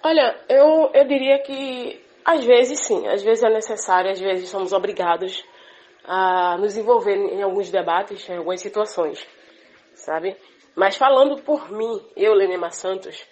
Olha, 0.02 0.34
eu, 0.48 0.90
eu 0.94 1.06
diria 1.06 1.38
que 1.42 2.00
às 2.24 2.44
vezes 2.44 2.80
sim, 2.80 3.06
às 3.08 3.22
vezes 3.22 3.42
é 3.42 3.50
necessário, 3.50 4.10
às 4.10 4.20
vezes 4.20 4.48
somos 4.48 4.72
obrigados 4.72 5.44
a 6.04 6.56
nos 6.58 6.76
envolver 6.76 7.14
em 7.14 7.42
alguns 7.42 7.70
debates, 7.70 8.28
em 8.28 8.36
algumas 8.36 8.60
situações, 8.60 9.26
sabe? 9.94 10.36
Mas 10.74 10.96
falando 10.96 11.42
por 11.42 11.70
mim, 11.70 12.00
eu, 12.16 12.32
Lenema 12.34 12.70
Santos, 12.70 13.26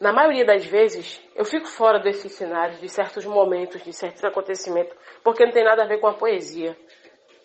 na 0.00 0.12
maioria 0.12 0.44
das 0.44 0.64
vezes, 0.64 1.22
eu 1.34 1.44
fico 1.44 1.66
fora 1.66 1.98
desses 1.98 2.32
cenários, 2.32 2.80
de 2.80 2.88
certos 2.88 3.24
momentos, 3.24 3.82
de 3.82 3.92
certos 3.92 4.24
acontecimentos, 4.24 4.94
porque 5.22 5.44
não 5.44 5.52
tem 5.52 5.64
nada 5.64 5.84
a 5.84 5.86
ver 5.86 5.98
com 6.00 6.06
a 6.06 6.14
poesia. 6.14 6.76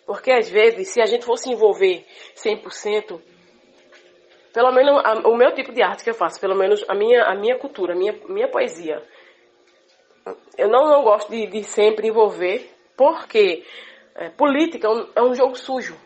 Porque 0.06 0.32
às 0.32 0.48
vezes, 0.48 0.88
se 0.88 1.00
a 1.00 1.06
gente 1.06 1.24
fosse 1.24 1.50
envolver 1.50 2.04
100%, 2.34 3.20
pelo 4.52 4.72
menos 4.72 5.00
a, 5.04 5.28
o 5.28 5.36
meu 5.36 5.54
tipo 5.54 5.72
de 5.72 5.82
arte 5.82 6.02
que 6.02 6.10
eu 6.10 6.14
faço, 6.14 6.40
pelo 6.40 6.56
menos 6.56 6.84
a 6.88 6.94
minha, 6.94 7.22
a 7.24 7.34
minha 7.34 7.56
cultura, 7.56 7.92
a 7.92 7.96
minha, 7.96 8.12
minha 8.28 8.48
poesia, 8.48 9.02
eu 10.58 10.68
não, 10.68 10.88
não 10.88 11.02
gosto 11.02 11.30
de, 11.30 11.46
de 11.46 11.62
sempre 11.62 12.08
envolver, 12.08 12.70
porque 12.96 13.64
é, 14.14 14.28
política 14.30 14.88
é 14.88 14.90
um, 14.90 15.08
é 15.16 15.22
um 15.22 15.34
jogo 15.34 15.54
sujo. 15.54 15.96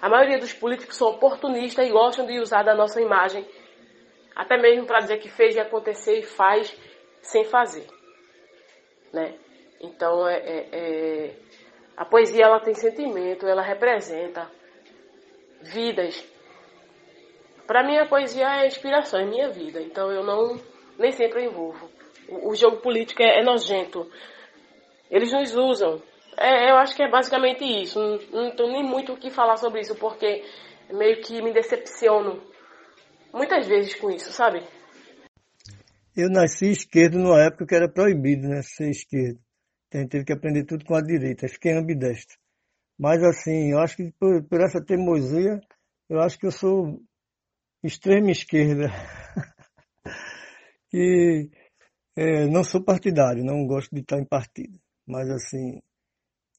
A 0.00 0.08
maioria 0.08 0.38
dos 0.38 0.52
políticos 0.52 0.96
são 0.96 1.08
oportunistas 1.08 1.86
e 1.86 1.90
gostam 1.90 2.26
de 2.26 2.38
usar 2.40 2.62
da 2.62 2.74
nossa 2.74 3.00
imagem, 3.00 3.46
até 4.34 4.56
mesmo 4.56 4.86
para 4.86 5.00
dizer 5.00 5.18
que 5.18 5.28
fez 5.28 5.54
e 5.54 5.60
acontecer 5.60 6.18
e 6.18 6.22
faz 6.22 6.74
sem 7.20 7.44
fazer. 7.44 7.86
Né? 9.12 9.34
Então, 9.80 10.26
é, 10.26 10.38
é, 10.38 10.68
é, 10.72 11.34
a 11.96 12.04
poesia 12.04 12.44
ela 12.44 12.60
tem 12.60 12.74
sentimento, 12.74 13.46
ela 13.46 13.62
representa 13.62 14.50
vidas. 15.62 16.26
Para 17.66 17.82
mim, 17.84 17.98
a 17.98 18.06
poesia 18.06 18.62
é 18.62 18.66
inspiração, 18.66 19.20
é 19.20 19.26
minha 19.26 19.50
vida. 19.50 19.82
Então, 19.82 20.10
eu 20.10 20.24
não 20.24 20.58
nem 20.98 21.12
sempre 21.12 21.44
envolvo. 21.44 21.90
O, 22.28 22.50
o 22.50 22.54
jogo 22.54 22.78
político 22.78 23.22
é, 23.22 23.40
é 23.40 23.42
nojento. 23.42 24.10
Eles 25.10 25.30
nos 25.32 25.54
usam 25.54 26.02
é, 26.40 26.70
eu 26.70 26.76
acho 26.76 26.96
que 26.96 27.02
é 27.02 27.10
basicamente 27.10 27.64
isso. 27.64 27.98
Não, 27.98 28.44
não 28.44 28.56
tenho 28.56 28.72
nem 28.72 28.82
muito 28.82 29.12
o 29.12 29.16
que 29.16 29.30
falar 29.30 29.56
sobre 29.56 29.80
isso, 29.80 29.94
porque 29.96 30.44
meio 30.90 31.20
que 31.20 31.42
me 31.42 31.52
decepciono 31.52 32.42
muitas 33.32 33.66
vezes 33.66 33.94
com 33.94 34.10
isso, 34.10 34.32
sabe? 34.32 34.62
Eu 36.16 36.28
nasci 36.28 36.70
esquerdo 36.70 37.18
numa 37.18 37.40
época 37.40 37.66
que 37.66 37.74
era 37.74 37.88
proibido, 37.88 38.48
né, 38.48 38.62
ser 38.62 38.90
esquerdo. 38.90 39.38
Então, 39.88 40.08
teve 40.08 40.24
que 40.24 40.32
aprender 40.32 40.64
tudo 40.64 40.84
com 40.84 40.94
a 40.94 41.02
direita. 41.02 41.48
Fiquei 41.48 41.72
ambidestro. 41.72 42.36
Mas 42.98 43.22
assim, 43.22 43.72
eu 43.72 43.78
acho 43.78 43.96
que 43.96 44.12
por, 44.18 44.42
por 44.44 44.60
essa 44.60 44.84
teimosia, 44.84 45.60
eu 46.08 46.20
acho 46.20 46.38
que 46.38 46.46
eu 46.46 46.52
sou 46.52 47.00
extrema 47.82 48.30
esquerda. 48.30 48.88
que 50.90 51.50
É, 52.16 52.46
não 52.46 52.64
sou 52.64 52.84
partidário, 52.84 53.44
não 53.44 53.66
gosto 53.66 53.94
de 53.94 54.02
estar 54.02 54.18
em 54.18 54.26
partido, 54.26 54.78
mas 55.06 55.30
assim, 55.30 55.80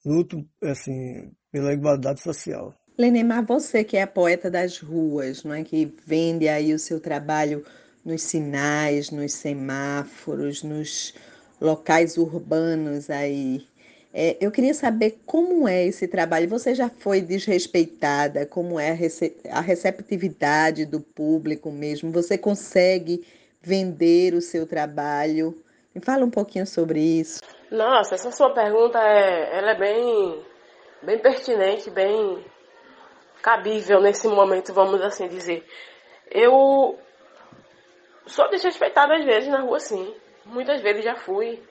luto 0.05 0.45
assim, 0.63 1.31
pela 1.51 1.73
igualdade 1.73 2.21
social. 2.21 2.73
Lenemar, 2.97 3.45
você 3.45 3.83
que 3.83 3.97
é 3.97 4.03
a 4.03 4.07
poeta 4.07 4.49
das 4.49 4.77
ruas, 4.79 5.43
não 5.43 5.53
é 5.53 5.63
que 5.63 5.93
vende 6.05 6.47
aí 6.47 6.73
o 6.73 6.79
seu 6.79 6.99
trabalho 6.99 7.65
nos 8.03 8.21
sinais, 8.23 9.11
nos 9.11 9.33
semáforos, 9.33 10.63
nos 10.63 11.13
locais 11.59 12.17
urbanos 12.17 13.09
aí. 13.09 13.65
É, 14.13 14.35
eu 14.41 14.51
queria 14.51 14.73
saber 14.73 15.21
como 15.25 15.67
é 15.67 15.85
esse 15.85 16.07
trabalho. 16.07 16.49
Você 16.49 16.75
já 16.75 16.89
foi 16.89 17.21
desrespeitada? 17.21 18.45
Como 18.45 18.79
é 18.79 18.91
a, 18.91 18.93
rece 18.93 19.37
a 19.49 19.61
receptividade 19.61 20.85
do 20.85 20.99
público 20.99 21.71
mesmo? 21.71 22.11
Você 22.11 22.37
consegue 22.37 23.23
vender 23.61 24.33
o 24.33 24.41
seu 24.41 24.67
trabalho? 24.67 25.63
Me 25.95 26.01
fala 26.01 26.25
um 26.25 26.29
pouquinho 26.29 26.67
sobre 26.67 26.99
isso. 26.99 27.39
Nossa, 27.71 28.15
essa 28.15 28.31
sua 28.31 28.53
pergunta 28.53 28.99
é, 28.99 29.57
ela 29.57 29.71
é 29.71 29.75
bem, 29.75 30.45
bem 31.01 31.17
pertinente, 31.19 31.89
bem 31.89 32.45
cabível 33.41 34.01
nesse 34.01 34.27
momento, 34.27 34.73
vamos 34.73 35.01
assim 35.01 35.29
dizer. 35.29 35.65
Eu 36.29 36.99
sou 38.27 38.49
desrespeitada 38.49 39.15
às 39.15 39.23
vezes 39.23 39.47
na 39.47 39.61
rua, 39.61 39.79
sim. 39.79 40.13
Muitas 40.45 40.81
vezes 40.81 41.05
já 41.05 41.15
fui, 41.15 41.63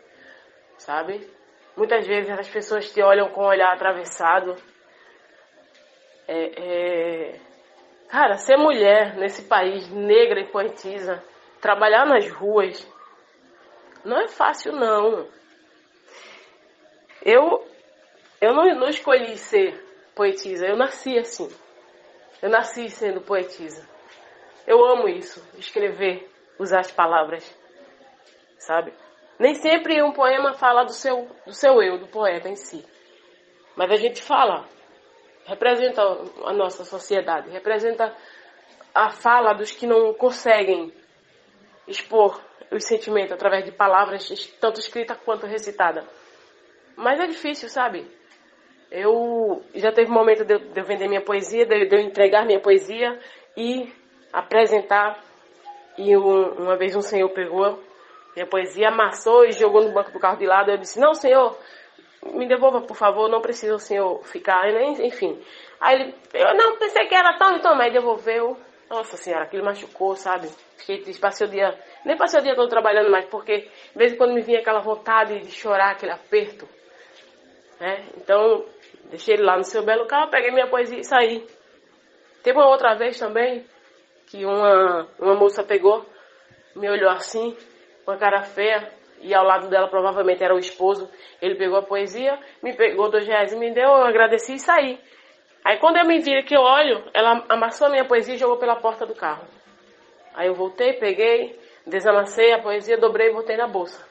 sabe? 0.78 1.30
Muitas 1.76 2.06
vezes 2.06 2.30
as 2.30 2.48
pessoas 2.48 2.90
te 2.90 3.02
olham 3.02 3.28
com 3.28 3.42
o 3.42 3.48
olhar 3.48 3.70
atravessado. 3.70 4.56
É, 6.26 7.32
é... 7.34 7.40
Cara, 8.08 8.38
ser 8.38 8.56
mulher 8.56 9.16
nesse 9.18 9.46
país, 9.46 9.86
negra 9.90 10.40
e 10.40 10.50
poetisa, 10.50 11.22
trabalhar 11.60 12.06
nas 12.06 12.26
ruas, 12.30 12.88
não 14.02 14.18
é 14.18 14.28
fácil 14.28 14.72
não. 14.72 15.28
Eu, 17.22 17.66
eu 18.40 18.54
não, 18.54 18.74
não 18.74 18.88
escolhi 18.88 19.36
ser 19.36 19.78
poetisa, 20.14 20.66
eu 20.66 20.76
nasci 20.76 21.18
assim. 21.18 21.48
Eu 22.40 22.48
nasci 22.48 22.88
sendo 22.88 23.20
poetisa. 23.20 23.86
Eu 24.66 24.84
amo 24.84 25.08
isso, 25.08 25.44
escrever, 25.58 26.30
usar 26.58 26.80
as 26.80 26.90
palavras, 26.90 27.44
sabe? 28.58 28.92
Nem 29.38 29.54
sempre 29.54 30.02
um 30.02 30.12
poema 30.12 30.52
fala 30.54 30.84
do 30.84 30.92
seu, 30.92 31.28
do 31.46 31.52
seu 31.52 31.82
eu, 31.82 31.98
do 31.98 32.06
poeta 32.06 32.48
em 32.48 32.56
si. 32.56 32.84
Mas 33.74 33.90
a 33.90 33.96
gente 33.96 34.22
fala, 34.22 34.66
representa 35.46 36.02
a 36.44 36.52
nossa 36.52 36.84
sociedade, 36.84 37.50
representa 37.50 38.14
a 38.94 39.10
fala 39.10 39.54
dos 39.54 39.70
que 39.72 39.86
não 39.86 40.12
conseguem 40.14 40.92
expor 41.86 42.40
os 42.70 42.84
sentimentos 42.84 43.32
através 43.32 43.64
de 43.64 43.72
palavras, 43.72 44.28
tanto 44.60 44.78
escrita 44.78 45.14
quanto 45.14 45.46
recitada. 45.46 46.06
Mas 47.00 47.18
é 47.18 47.26
difícil, 47.26 47.68
sabe? 47.68 48.06
Eu 48.90 49.62
já 49.74 49.90
teve 49.90 50.10
um 50.10 50.14
momento 50.14 50.44
de 50.44 50.54
eu, 50.54 50.84
vender 50.84 51.08
minha 51.08 51.22
poesia, 51.22 51.64
de 51.64 51.74
eu 51.74 52.00
entregar 52.00 52.44
minha 52.44 52.60
poesia 52.60 53.18
e 53.56 53.92
apresentar. 54.32 55.18
E 55.96 56.16
uma 56.16 56.76
vez 56.76 56.94
um 56.94 57.02
senhor 57.02 57.28
pegou 57.30 57.82
minha 58.34 58.46
poesia 58.46 58.88
amassou 58.88 59.44
e 59.44 59.52
jogou 59.52 59.82
no 59.82 59.92
banco 59.92 60.12
do 60.12 60.20
carro 60.20 60.38
de 60.38 60.46
lado. 60.46 60.70
Eu 60.70 60.78
disse, 60.78 61.00
não, 61.00 61.14
senhor, 61.14 61.58
me 62.22 62.46
devolva, 62.46 62.80
por 62.82 62.96
favor, 62.96 63.28
não 63.28 63.40
precisa 63.40 63.74
o 63.74 63.78
senhor 63.78 64.22
ficar, 64.24 64.68
enfim. 65.00 65.40
Aí 65.80 66.00
ele, 66.00 66.14
eu 66.34 66.54
não 66.54 66.76
pensei 66.76 67.06
que 67.06 67.14
era 67.14 67.36
tão, 67.38 67.56
então, 67.56 67.74
mas 67.74 67.92
devolveu. 67.92 68.56
Nossa 68.88 69.16
senhora, 69.16 69.44
aquilo 69.44 69.64
machucou, 69.64 70.16
sabe? 70.16 70.48
Fiquei 70.76 70.98
triste, 70.98 71.20
passei 71.20 71.46
o 71.46 71.50
dia, 71.50 71.78
nem 72.04 72.16
passei 72.16 72.40
o 72.40 72.42
dia 72.42 72.56
todo 72.56 72.68
trabalhando 72.68 73.08
mais, 73.08 73.24
porque 73.26 73.58
de 73.58 73.96
vez 73.98 74.12
em 74.12 74.16
quando 74.16 74.34
me 74.34 74.42
vinha 74.42 74.58
aquela 74.58 74.80
vontade 74.80 75.38
de 75.40 75.52
chorar, 75.52 75.92
aquele 75.92 76.10
aperto. 76.10 76.68
Né? 77.80 78.04
Então, 78.18 78.66
deixei 79.06 79.34
ele 79.34 79.42
lá 79.42 79.56
no 79.56 79.64
seu 79.64 79.82
belo 79.82 80.06
carro, 80.06 80.30
peguei 80.30 80.50
minha 80.50 80.68
poesia 80.68 80.98
e 80.98 81.04
saí. 81.04 81.46
Teve 82.42 82.58
uma 82.58 82.68
outra 82.68 82.94
vez 82.94 83.18
também, 83.18 83.64
que 84.26 84.44
uma, 84.44 85.08
uma 85.18 85.34
moça 85.34 85.64
pegou, 85.64 86.04
me 86.76 86.88
olhou 86.88 87.10
assim, 87.10 87.56
uma 88.06 88.18
cara 88.18 88.42
feia, 88.42 88.92
e 89.20 89.34
ao 89.34 89.44
lado 89.44 89.68
dela 89.68 89.88
provavelmente 89.88 90.42
era 90.42 90.54
o 90.54 90.58
esposo. 90.58 91.10
Ele 91.40 91.54
pegou 91.54 91.78
a 91.78 91.82
poesia, 91.82 92.38
me 92.62 92.74
pegou 92.74 93.10
dois 93.10 93.26
reais 93.26 93.52
e 93.52 93.56
me 93.56 93.72
deu, 93.72 93.88
eu 93.88 94.04
agradeci 94.04 94.54
e 94.54 94.58
saí. 94.58 94.98
Aí 95.64 95.78
quando 95.78 95.96
eu 95.96 96.06
me 96.06 96.18
viro 96.20 96.44
que 96.44 96.56
eu 96.56 96.60
olho, 96.60 97.04
ela 97.12 97.44
amassou 97.48 97.86
a 97.86 97.90
minha 97.90 98.04
poesia 98.04 98.34
e 98.34 98.38
jogou 98.38 98.56
pela 98.56 98.76
porta 98.76 99.04
do 99.04 99.14
carro. 99.14 99.46
Aí 100.34 100.46
eu 100.46 100.54
voltei, 100.54 100.94
peguei, 100.94 101.58
desamassei 101.86 102.52
a 102.52 102.62
poesia, 102.62 102.96
dobrei 102.96 103.28
e 103.28 103.32
botei 103.32 103.56
na 103.56 103.66
bolsa. 103.66 104.08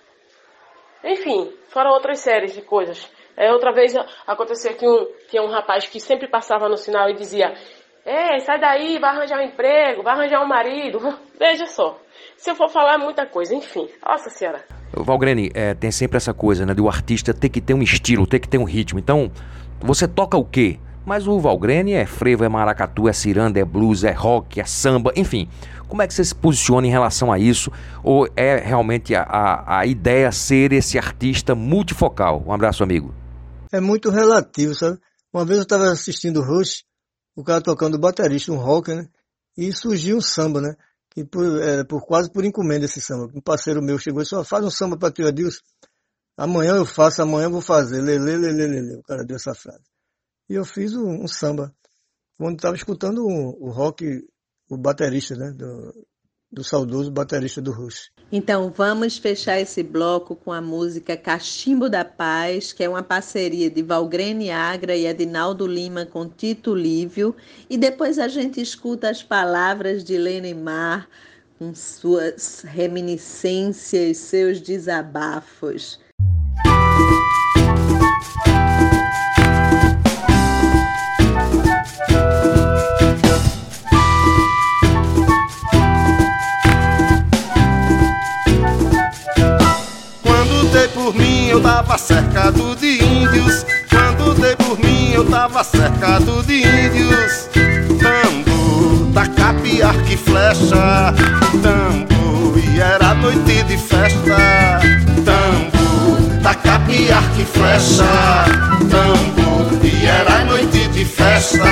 Enfim, 1.04 1.52
foram 1.70 1.92
outras 1.92 2.20
séries 2.20 2.54
de 2.54 2.62
coisas. 2.62 3.10
Aí 3.40 3.50
outra 3.50 3.72
vez 3.72 3.96
aconteceu 4.28 4.76
que 4.76 4.86
um, 4.86 5.08
tinha 5.30 5.42
um 5.42 5.50
rapaz 5.50 5.88
que 5.88 5.98
sempre 5.98 6.28
passava 6.28 6.68
no 6.68 6.76
sinal 6.76 7.10
e 7.10 7.16
dizia: 7.16 7.54
Ei, 8.06 8.42
sai 8.42 8.60
daí, 8.60 9.00
vai 9.00 9.12
arranjar 9.12 9.40
um 9.40 9.44
emprego, 9.44 10.04
vai 10.04 10.14
arranjar 10.14 10.44
um 10.44 10.48
marido. 10.48 11.00
Veja 11.40 11.66
só. 11.66 11.98
Se 12.36 12.52
eu 12.52 12.56
for 12.56 12.68
falar 12.68 12.98
muita 12.98 13.26
coisa, 13.26 13.56
enfim. 13.56 13.88
Nossa 14.06 14.30
senhora. 14.30 14.66
Valgrene, 14.92 15.52
é, 15.54 15.74
tem 15.74 15.90
sempre 15.90 16.18
essa 16.18 16.34
coisa, 16.34 16.66
né? 16.66 16.74
Do 16.74 16.90
artista 16.90 17.34
ter 17.34 17.48
que 17.48 17.62
ter 17.62 17.74
um 17.74 17.82
estilo, 17.82 18.28
ter 18.28 18.40
que 18.40 18.50
ter 18.50 18.58
um 18.58 18.66
ritmo. 18.66 19.00
Então, 19.00 19.32
você 19.80 20.06
toca 20.06 20.38
o 20.38 20.44
quê? 20.44 20.78
Mas 21.06 21.26
o 21.26 21.40
Valgrene 21.40 21.94
é 21.94 22.06
frevo, 22.06 22.44
é 22.44 22.50
maracatu, 22.50 23.08
é 23.08 23.14
ciranda, 23.14 23.58
é 23.58 23.64
blues, 23.64 24.04
é 24.04 24.12
rock, 24.12 24.60
é 24.60 24.66
samba, 24.66 25.14
enfim. 25.16 25.48
Como 25.88 26.02
é 26.02 26.08
que 26.08 26.14
você 26.14 26.26
se 26.26 26.36
posiciona 26.36 26.86
em 26.86 26.92
relação 26.92 27.32
a 27.32 27.40
isso? 27.40 27.72
Ou 28.04 28.28
é 28.36 28.58
realmente 28.58 29.16
a, 29.16 29.24
a, 29.24 29.80
a 29.80 29.86
ideia 29.86 30.30
ser 30.32 30.74
esse 30.74 30.98
artista 30.98 31.56
multifocal? 31.56 32.44
Um 32.46 32.52
abraço, 32.52 32.84
amigo. 32.84 33.14
É 33.72 33.80
muito 33.80 34.10
relativo, 34.10 34.74
sabe? 34.74 35.00
Uma 35.32 35.46
vez 35.46 35.60
eu 35.60 35.64
estava 35.64 35.92
assistindo 35.92 36.40
o 36.40 36.44
Rush, 36.44 36.84
o 37.36 37.44
cara 37.44 37.62
tocando 37.62 38.00
baterista, 38.00 38.52
um 38.52 38.58
rock, 38.58 38.94
né? 38.94 39.08
E 39.58 39.72
surgiu 39.74 40.18
um 40.18 40.22
samba, 40.22 40.62
né? 40.62 40.76
e 41.16 41.24
por, 41.26 41.62
é, 41.62 41.84
por 41.84 42.06
quase 42.06 42.32
por 42.32 42.46
encomenda 42.46 42.86
esse 42.86 43.02
samba. 43.02 43.30
Um 43.36 43.42
parceiro 43.42 43.82
meu 43.82 43.98
chegou 43.98 44.22
e 44.22 44.24
disse, 44.24 44.44
faz 44.46 44.64
um 44.64 44.72
samba 44.72 44.98
para 44.98 45.12
tio 45.12 45.28
Adilson. 45.28 45.62
Amanhã 46.38 46.76
eu 46.76 46.86
faço, 46.86 47.22
amanhã 47.22 47.46
eu 47.48 47.52
vou 47.52 47.62
fazer. 47.62 48.02
Lele, 48.02 48.38
lele, 48.38 48.68
lele. 48.68 48.96
O 48.96 49.04
cara 49.04 49.26
deu 49.26 49.36
essa 49.36 49.54
frase. 49.54 49.84
E 50.50 50.54
eu 50.54 50.64
fiz 50.64 50.96
um, 50.96 51.24
um 51.24 51.28
samba. 51.28 51.76
Quando 52.38 52.56
estava 52.56 52.76
escutando 52.76 53.26
o, 53.26 53.68
o 53.68 53.70
rock, 53.70 54.26
o 54.70 54.78
baterista, 54.78 55.36
né? 55.36 55.52
Do, 55.52 56.08
do 56.50 56.64
saudoso 56.64 57.12
baterista 57.12 57.62
do 57.62 57.74
Rush. 57.74 58.12
Então 58.32 58.70
vamos 58.70 59.18
fechar 59.18 59.60
esse 59.60 59.82
bloco 59.82 60.36
com 60.36 60.52
a 60.52 60.62
música 60.62 61.18
Cachimbo 61.18 61.90
da 61.90 62.06
Paz, 62.06 62.72
que 62.72 62.84
é 62.84 62.90
uma 62.90 63.02
parceria 63.02 63.72
de 63.72 63.82
Valgrene 63.82 64.52
Agra 64.52 64.96
e 64.96 65.08
Adinaldo 65.08 65.66
Lima 65.66 66.06
com 66.06 66.30
Tito 66.30 66.76
Lívio, 66.76 67.36
e 67.68 67.76
depois 67.76 68.20
a 68.20 68.28
gente 68.28 68.62
escuta 68.62 69.10
as 69.10 69.24
palavras 69.24 70.04
de 70.04 70.18
Lenemar 70.18 71.08
com 71.58 71.74
suas 71.74 72.62
reminiscências, 72.62 74.18
seus 74.18 74.62
desabafos. 74.62 76.00
Eu 91.50 91.60
tava 91.62 91.98
cercado 91.98 92.76
de 92.76 93.04
índios. 93.04 93.66
Quando 93.90 94.40
dei 94.40 94.56
por 94.56 94.78
mim, 94.80 95.12
eu 95.12 95.26
tava 95.26 95.64
cercado 95.64 96.44
de 96.44 96.58
índios. 96.58 97.50
Tambo, 98.00 99.12
tacape, 99.12 99.82
arco 99.82 100.12
e 100.12 100.18
flecha. 100.18 101.14
Tambo, 101.64 102.60
e 102.60 102.80
era 102.80 103.16
noite 103.16 103.64
de 103.64 103.78
festa. 103.78 104.80
Tambo, 105.26 106.42
tacape, 106.44 107.12
arco 107.12 107.42
e 107.42 107.46
flecha. 107.46 108.06
Tambo, 108.90 109.86
e 109.86 110.06
era 110.06 110.46
noite 110.46 110.88
de 110.90 111.06
festa. 111.06 111.66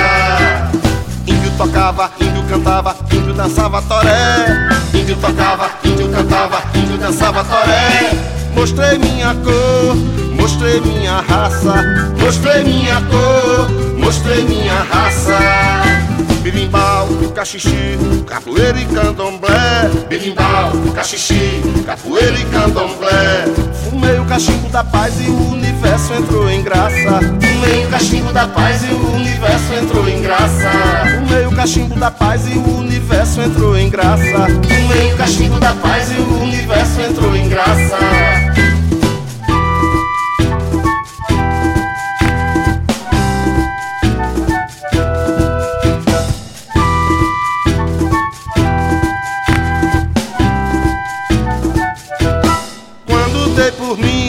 Índio 1.26 1.50
tocava, 1.56 2.10
índio 2.20 2.42
cantava, 2.48 2.96
índio 3.12 3.34
dançava 3.34 3.82
toré. 3.82 4.46
Índio 4.92 5.16
tocava, 5.16 5.70
índio 5.84 6.08
cantava, 6.08 6.62
índio 6.74 6.98
dançava 6.98 7.44
toré. 7.44 8.37
Mostrei 8.58 8.98
minha 8.98 9.36
cor, 9.36 9.94
mostrei 10.34 10.80
minha 10.80 11.20
raça, 11.20 11.74
mostrei 12.20 12.64
minha 12.64 13.00
cor, 13.02 13.70
mostrei 14.00 14.42
minha 14.42 14.82
raça. 14.82 15.97
Birimbau, 16.42 17.08
cachixi, 17.34 17.98
capoeira 18.26 18.78
e 18.80 18.84
candomblé. 18.86 19.90
Birimbau, 20.08 20.72
cachixi, 20.94 21.60
capoeira 21.84 22.38
e 22.38 22.44
candomblé. 22.46 23.44
Fumei 23.84 24.18
o 24.18 24.24
cachimbo 24.24 24.68
da 24.68 24.84
paz 24.84 25.14
e 25.20 25.28
o 25.28 25.50
universo 25.50 26.14
entrou 26.14 26.48
em 26.48 26.62
graça. 26.62 27.20
Fumei 27.40 27.84
o 27.84 27.88
cachimbo 27.90 28.32
da 28.32 28.46
paz 28.48 28.82
e 28.82 28.92
o 28.92 29.14
universo 29.14 29.74
entrou 29.74 30.08
em 30.08 30.22
graça. 30.22 30.70
Fumei 31.18 31.46
o 31.46 31.52
cachimbo 31.54 31.94
da 31.96 32.10
paz 32.10 32.46
e 32.46 32.58
o 32.58 32.78
universo 32.78 33.40
entrou 33.40 33.76
em 33.76 33.90
graça. 33.90 34.46
Fumei 34.46 35.12
o 35.12 35.16
cachimbo 35.16 35.58
da 35.58 35.72
paz 35.74 36.10
e 36.12 36.14
o 36.14 36.42
universo 36.42 37.00
entrou 37.00 37.36
em 37.36 37.48
graça. 37.48 38.57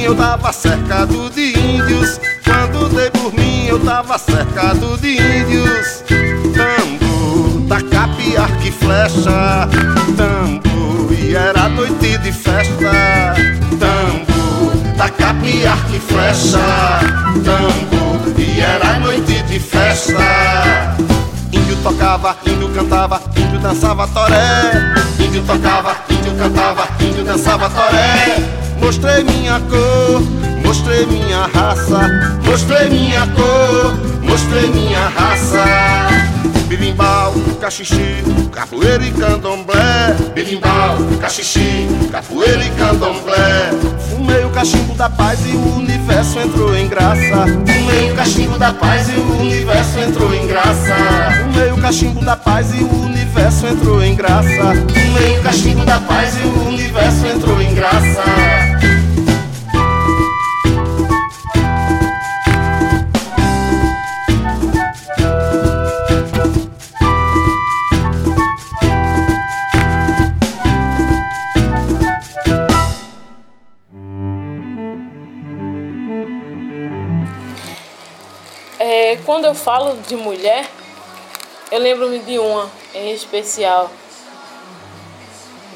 Eu 0.09 0.15
tava 0.15 0.51
cercado 0.51 1.29
de 1.29 1.53
índios. 1.59 2.19
Quando 2.43 2.89
dei 2.95 3.11
por 3.11 3.31
mim 3.31 3.67
eu 3.67 3.79
tava 3.79 4.17
cercado 4.17 4.97
de 4.97 5.11
índios. 5.11 6.03
Tambo, 6.55 7.67
tacape, 7.67 8.35
arco 8.35 8.67
e 8.67 8.71
flecha. 8.71 9.69
Tambo, 10.17 11.13
e 11.13 11.35
era 11.35 11.69
noite 11.69 12.17
de 12.17 12.31
festa. 12.31 12.91
Tambo, 13.79 14.95
tacape, 14.97 15.67
arco 15.67 15.95
e 15.95 15.99
flecha. 15.99 16.59
Tambo, 17.45 18.39
e 18.39 18.59
era 18.61 18.99
noite 18.99 19.43
de 19.43 19.59
festa. 19.59 20.95
Índio 21.51 21.75
tocava, 21.83 22.35
índio 22.47 22.69
cantava, 22.69 23.21
índio 23.37 23.59
dançava 23.59 24.07
toré. 24.07 24.95
Índio 25.19 25.43
tocava, 25.43 25.95
índio 26.09 26.33
cantava, 26.35 26.87
índio 26.99 27.23
dançava 27.23 27.69
toré. 27.69 28.68
Mostrei 28.81 29.23
minha 29.23 29.59
cor, 29.59 30.21
mostrei 30.63 31.05
minha 31.05 31.45
raça. 31.53 31.99
Mostrei 32.43 32.89
minha 32.89 33.27
cor, 33.27 33.97
mostrei 34.23 34.69
minha 34.69 35.07
raça. 35.09 35.65
Birimbau, 36.67 37.33
cachixi, 37.59 38.23
capoeira 38.51 39.03
e 39.03 39.11
candomblé. 39.11 40.15
Birimbau, 40.35 40.97
cachixi, 41.19 41.87
capoeira 42.11 42.63
e 42.63 42.69
candomblé. 42.71 43.71
Fumei 44.09 44.45
o 44.45 44.49
cachimbo 44.51 44.93
da 44.93 45.09
paz 45.09 45.39
e 45.45 45.55
o 45.55 45.77
universo 45.77 46.39
entrou 46.39 46.75
em 46.75 46.87
graça. 46.87 47.45
Fumei 47.47 48.11
o 48.11 48.15
cachimbo 48.15 48.57
da 48.57 48.71
paz 48.71 49.09
e 49.09 49.13
o 49.13 49.41
universo 49.41 49.99
entrou 49.99 50.33
em 50.33 50.45
graça. 50.45 50.95
Fumei 51.43 51.71
o 51.71 51.77
cachimbo 51.77 52.23
da 52.23 52.35
paz 52.35 52.71
e 52.73 52.83
o 52.83 53.08
universo 53.29 53.67
entrou 53.67 54.03
em 54.03 54.15
graça. 54.15 54.47
Fumei 54.47 55.37
o 55.37 55.43
cachimbo 55.43 55.85
da 55.85 55.99
paz 55.99 56.35
e 56.35 56.43
o 56.43 56.67
universo 56.67 57.27
entrou 57.27 57.61
em 57.61 57.75
graça. 57.75 58.23
É, 78.79 79.17
quando 79.23 79.45
eu 79.45 79.53
falo 79.53 79.95
de 80.07 80.15
mulher, 80.15 80.67
eu 81.71 81.79
lembro-me 81.79 82.17
de 82.19 82.39
uma 82.39 82.78
em 82.93 83.11
especial, 83.11 83.89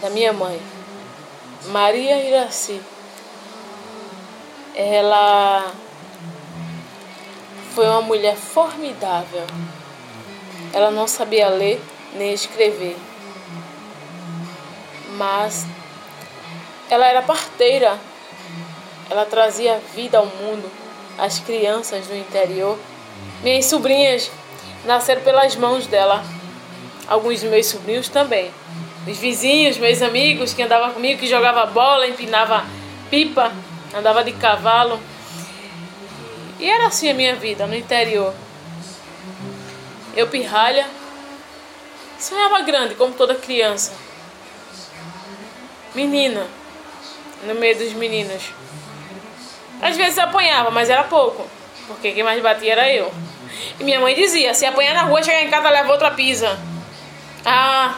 da 0.02 0.10
minha 0.10 0.34
mãe, 0.34 0.60
Maria 1.68 2.18
Iraci. 2.18 2.82
Ela 4.76 5.72
foi 7.74 7.88
uma 7.88 8.02
mulher 8.02 8.36
formidável. 8.36 9.46
Ela 10.74 10.92
não 10.92 11.08
sabia 11.08 11.48
ler 11.48 11.82
nem 12.16 12.34
escrever, 12.34 12.98
mas 15.12 15.66
ela 16.90 17.06
era 17.06 17.22
parteira. 17.22 17.98
Ela 19.10 19.26
trazia 19.26 19.80
vida 19.94 20.18
ao 20.18 20.26
mundo, 20.26 20.70
às 21.18 21.40
crianças 21.40 22.08
do 22.08 22.16
interior. 22.16 22.78
Minhas 23.44 23.66
sobrinhas 23.66 24.32
nasceram 24.86 25.22
pelas 25.22 25.56
mãos 25.56 25.86
dela. 25.88 26.24
Alguns 27.08 27.44
meus 27.44 27.68
sobrinhos 27.68 28.10
também. 28.10 28.52
Os 29.06 29.18
vizinhos, 29.18 29.78
meus 29.78 30.02
amigos 30.02 30.54
que 30.54 30.64
andavam 30.64 30.94
comigo, 30.94 31.20
que 31.20 31.28
jogava 31.28 31.66
bola, 31.66 32.08
empinava 32.08 32.66
pipa, 33.10 33.52
andava 33.94 34.24
de 34.24 34.32
cavalo. 34.32 35.00
E 36.60 36.70
era 36.70 36.88
assim 36.88 37.10
a 37.10 37.14
minha 37.14 37.36
vida 37.36 37.68
no 37.68 37.76
interior. 37.76 38.34
Eu 40.16 40.28
pirralha, 40.28 40.88
sonhava 42.20 42.62
grande 42.62 42.96
como 42.96 43.14
toda 43.14 43.36
criança. 43.36 43.94
Menina, 45.94 46.48
no 47.46 47.56
meio 47.56 47.78
dos 47.78 47.94
meninos. 47.94 48.52
Às 49.82 49.98
vezes 49.98 50.18
apanhava, 50.18 50.72
mas 50.72 50.90
era 50.90 51.04
pouco, 51.04 51.46
porque 51.88 52.14
quem 52.14 52.24
mais 52.24 52.42
batia 52.42 52.72
era 52.72 52.90
eu. 52.90 53.12
E 53.80 53.84
minha 53.84 54.00
mãe 54.00 54.16
dizia: 54.16 54.54
se 54.54 54.66
apanhar 54.66 54.94
na 54.94 55.04
rua, 55.04 55.22
chegar 55.22 55.44
em 55.44 55.50
casa, 55.50 55.70
leva 55.70 55.92
outra 55.92 56.12
pisa. 56.12 56.58
Ah, 57.46 57.96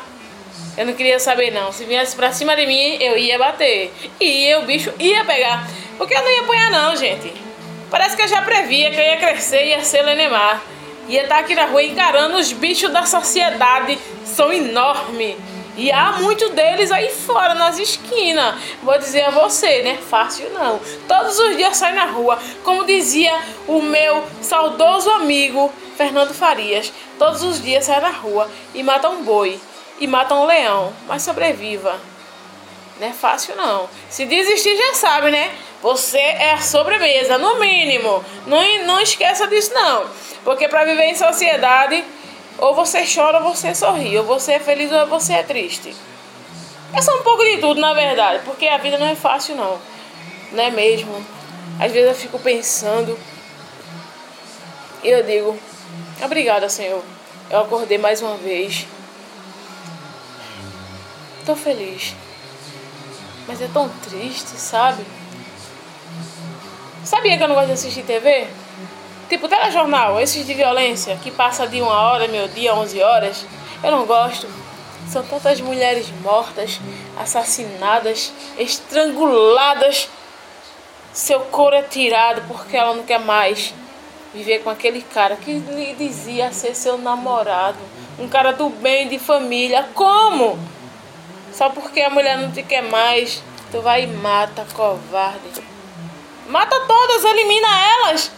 eu 0.78 0.86
não 0.86 0.94
queria 0.94 1.20
saber 1.20 1.52
não. 1.52 1.72
Se 1.72 1.86
viesse 1.86 2.16
pra 2.16 2.32
cima 2.32 2.56
de 2.56 2.66
mim, 2.66 2.98
eu 3.02 3.18
ia 3.18 3.38
bater. 3.38 3.94
E 4.20 4.54
o 4.56 4.64
bicho 4.64 4.94
ia 5.00 5.24
pegar. 5.24 5.68
Porque 5.98 6.14
eu 6.14 6.22
não 6.22 6.32
ia 6.32 6.42
apanhar 6.42 6.72
não, 6.72 6.96
gente. 6.96 7.32
Parece 7.90 8.16
que 8.16 8.24
eu 8.24 8.28
já 8.28 8.42
previa 8.42 8.92
que 8.92 9.00
eu 9.00 9.04
ia 9.04 9.18
crescer 9.18 9.66
e 9.66 9.70
ia 9.70 9.84
ser 9.84 10.02
Lenemar. 10.02 10.62
Ia 11.08 11.24
estar 11.24 11.40
aqui 11.40 11.56
na 11.56 11.66
rua 11.66 11.84
encarando 11.84 12.38
os 12.38 12.52
bichos 12.52 12.92
da 12.92 13.06
sociedade. 13.06 13.98
São 14.26 14.52
enormes. 14.52 15.36
E 15.78 15.92
há 15.92 16.14
muitos 16.14 16.50
deles 16.52 16.92
aí 16.92 17.12
fora, 17.12 17.54
nas 17.54 17.78
esquinas. 17.78 18.56
Vou 18.82 18.98
dizer 18.98 19.24
a 19.24 19.30
você, 19.30 19.82
né? 19.82 19.98
Fácil 20.10 20.50
não. 20.52 20.80
Todos 21.08 21.38
os 21.38 21.58
dias 21.58 21.76
sai 21.76 21.94
na 21.94 22.06
rua. 22.06 22.40
Como 22.64 22.86
dizia 22.86 23.34
o 23.68 23.82
meu 23.82 24.24
saudoso 24.42 25.10
amigo 25.12 25.72
Fernando 25.98 26.34
Farias. 26.34 26.94
Todos 27.20 27.44
os 27.44 27.62
dias 27.62 27.86
sai 27.86 28.00
na 28.00 28.10
rua 28.10 28.50
e 28.74 28.82
mata 28.84 29.10
um 29.10 29.24
boi. 29.24 29.60
E 30.00 30.08
mata 30.08 30.34
um 30.34 30.46
leão. 30.46 30.94
Mas 31.08 31.24
sobreviva. 31.24 32.00
Não 33.00 33.08
é 33.08 33.12
fácil 33.12 33.56
não. 33.58 33.90
Se 34.10 34.26
desistir 34.26 34.78
já 34.78 34.94
sabe, 34.94 35.30
né? 35.30 35.54
Você 35.82 36.18
é 36.18 36.54
a 36.54 36.62
sobremesa, 36.62 37.38
no 37.38 37.60
mínimo. 37.60 38.24
Não, 38.48 38.62
não 38.86 39.02
esqueça 39.02 39.46
disso 39.48 39.74
não. 39.74 40.06
Porque 40.46 40.70
para 40.70 40.86
viver 40.86 41.06
em 41.06 41.16
sociedade 41.16 42.04
ou 42.58 42.74
você 42.74 43.04
chora 43.06 43.40
ou 43.40 43.54
você 43.54 43.74
sorri. 43.76 44.18
Ou 44.18 44.26
você 44.26 44.54
é 44.54 44.60
feliz 44.60 44.92
ou 44.92 45.08
você 45.08 45.34
é 45.34 45.44
triste. 45.44 45.96
É 46.94 47.02
só 47.02 47.18
um 47.20 47.24
pouco 47.24 47.44
de 47.44 47.58
tudo, 47.58 47.80
na 47.80 47.94
verdade. 47.94 48.44
Porque 48.46 48.68
a 48.68 48.78
vida 48.78 48.98
não 48.98 49.08
é 49.08 49.16
fácil, 49.16 49.56
não. 49.56 49.80
Não 50.52 50.64
é 50.64 50.72
mesmo? 50.72 51.26
Às 51.80 51.92
vezes 51.92 52.10
eu 52.10 52.16
fico 52.16 52.40
pensando. 52.40 53.18
E 55.04 55.10
eu 55.10 55.24
digo: 55.24 55.58
Obrigada, 56.24 56.70
Senhor. 56.70 57.04
Eu 57.50 57.60
acordei 57.60 57.98
mais 57.98 58.22
uma 58.22 58.38
vez. 58.38 58.88
Tô 61.46 61.56
feliz. 61.56 62.16
Mas 63.48 63.62
é 63.62 63.68
tão 63.72 63.88
triste, 64.10 64.58
sabe? 64.58 65.06
Sabia 67.04 67.38
que 67.38 67.44
eu 67.44 67.48
não 67.48 67.54
gosto 67.56 67.68
de 67.68 67.74
assistir 67.74 68.04
TV? 68.04 68.48
Tipo, 69.28 69.48
telejornal, 69.48 70.20
esses 70.20 70.46
de 70.46 70.54
violência, 70.54 71.18
que 71.18 71.32
passa 71.32 71.68
de 71.68 71.82
uma 71.82 72.00
hora, 72.00 72.28
meu 72.28 72.48
dia, 72.48 72.76
11 72.76 73.02
horas. 73.02 73.46
Eu 73.84 73.92
não 73.92 74.06
gosto. 74.06 74.48
São 75.10 75.24
tantas 75.24 75.60
mulheres 75.62 76.08
mortas, 76.22 76.80
assassinadas, 77.18 78.32
estranguladas. 78.58 80.10
Seu 81.12 81.40
couro 81.42 81.76
é 81.76 81.82
tirado 81.82 82.44
porque 82.48 82.78
ela 82.78 82.94
não 82.94 83.04
quer 83.04 83.20
mais 83.20 83.74
viver 84.34 84.60
com 84.60 84.70
aquele 84.70 85.02
cara 85.02 85.36
que 85.36 85.54
lhe 85.54 85.94
dizia 85.94 86.52
ser 86.52 86.76
seu 86.76 86.98
namorado. 86.98 87.80
Um 88.20 88.28
cara 88.28 88.52
do 88.52 88.70
bem, 88.70 89.08
de 89.08 89.18
família. 89.18 89.88
Como? 89.94 90.60
Só 91.54 91.70
porque 91.70 92.02
a 92.02 92.10
mulher 92.10 92.38
não 92.38 92.52
te 92.52 92.62
quer 92.62 92.84
mais, 92.84 93.42
tu 93.72 93.82
vai 93.82 94.04
e 94.04 94.08
mata, 94.08 94.68
covarde. 94.74 95.64
Mata 96.48 96.80
todas, 96.82 97.24
elimina 97.24 97.68
elas. 97.88 98.32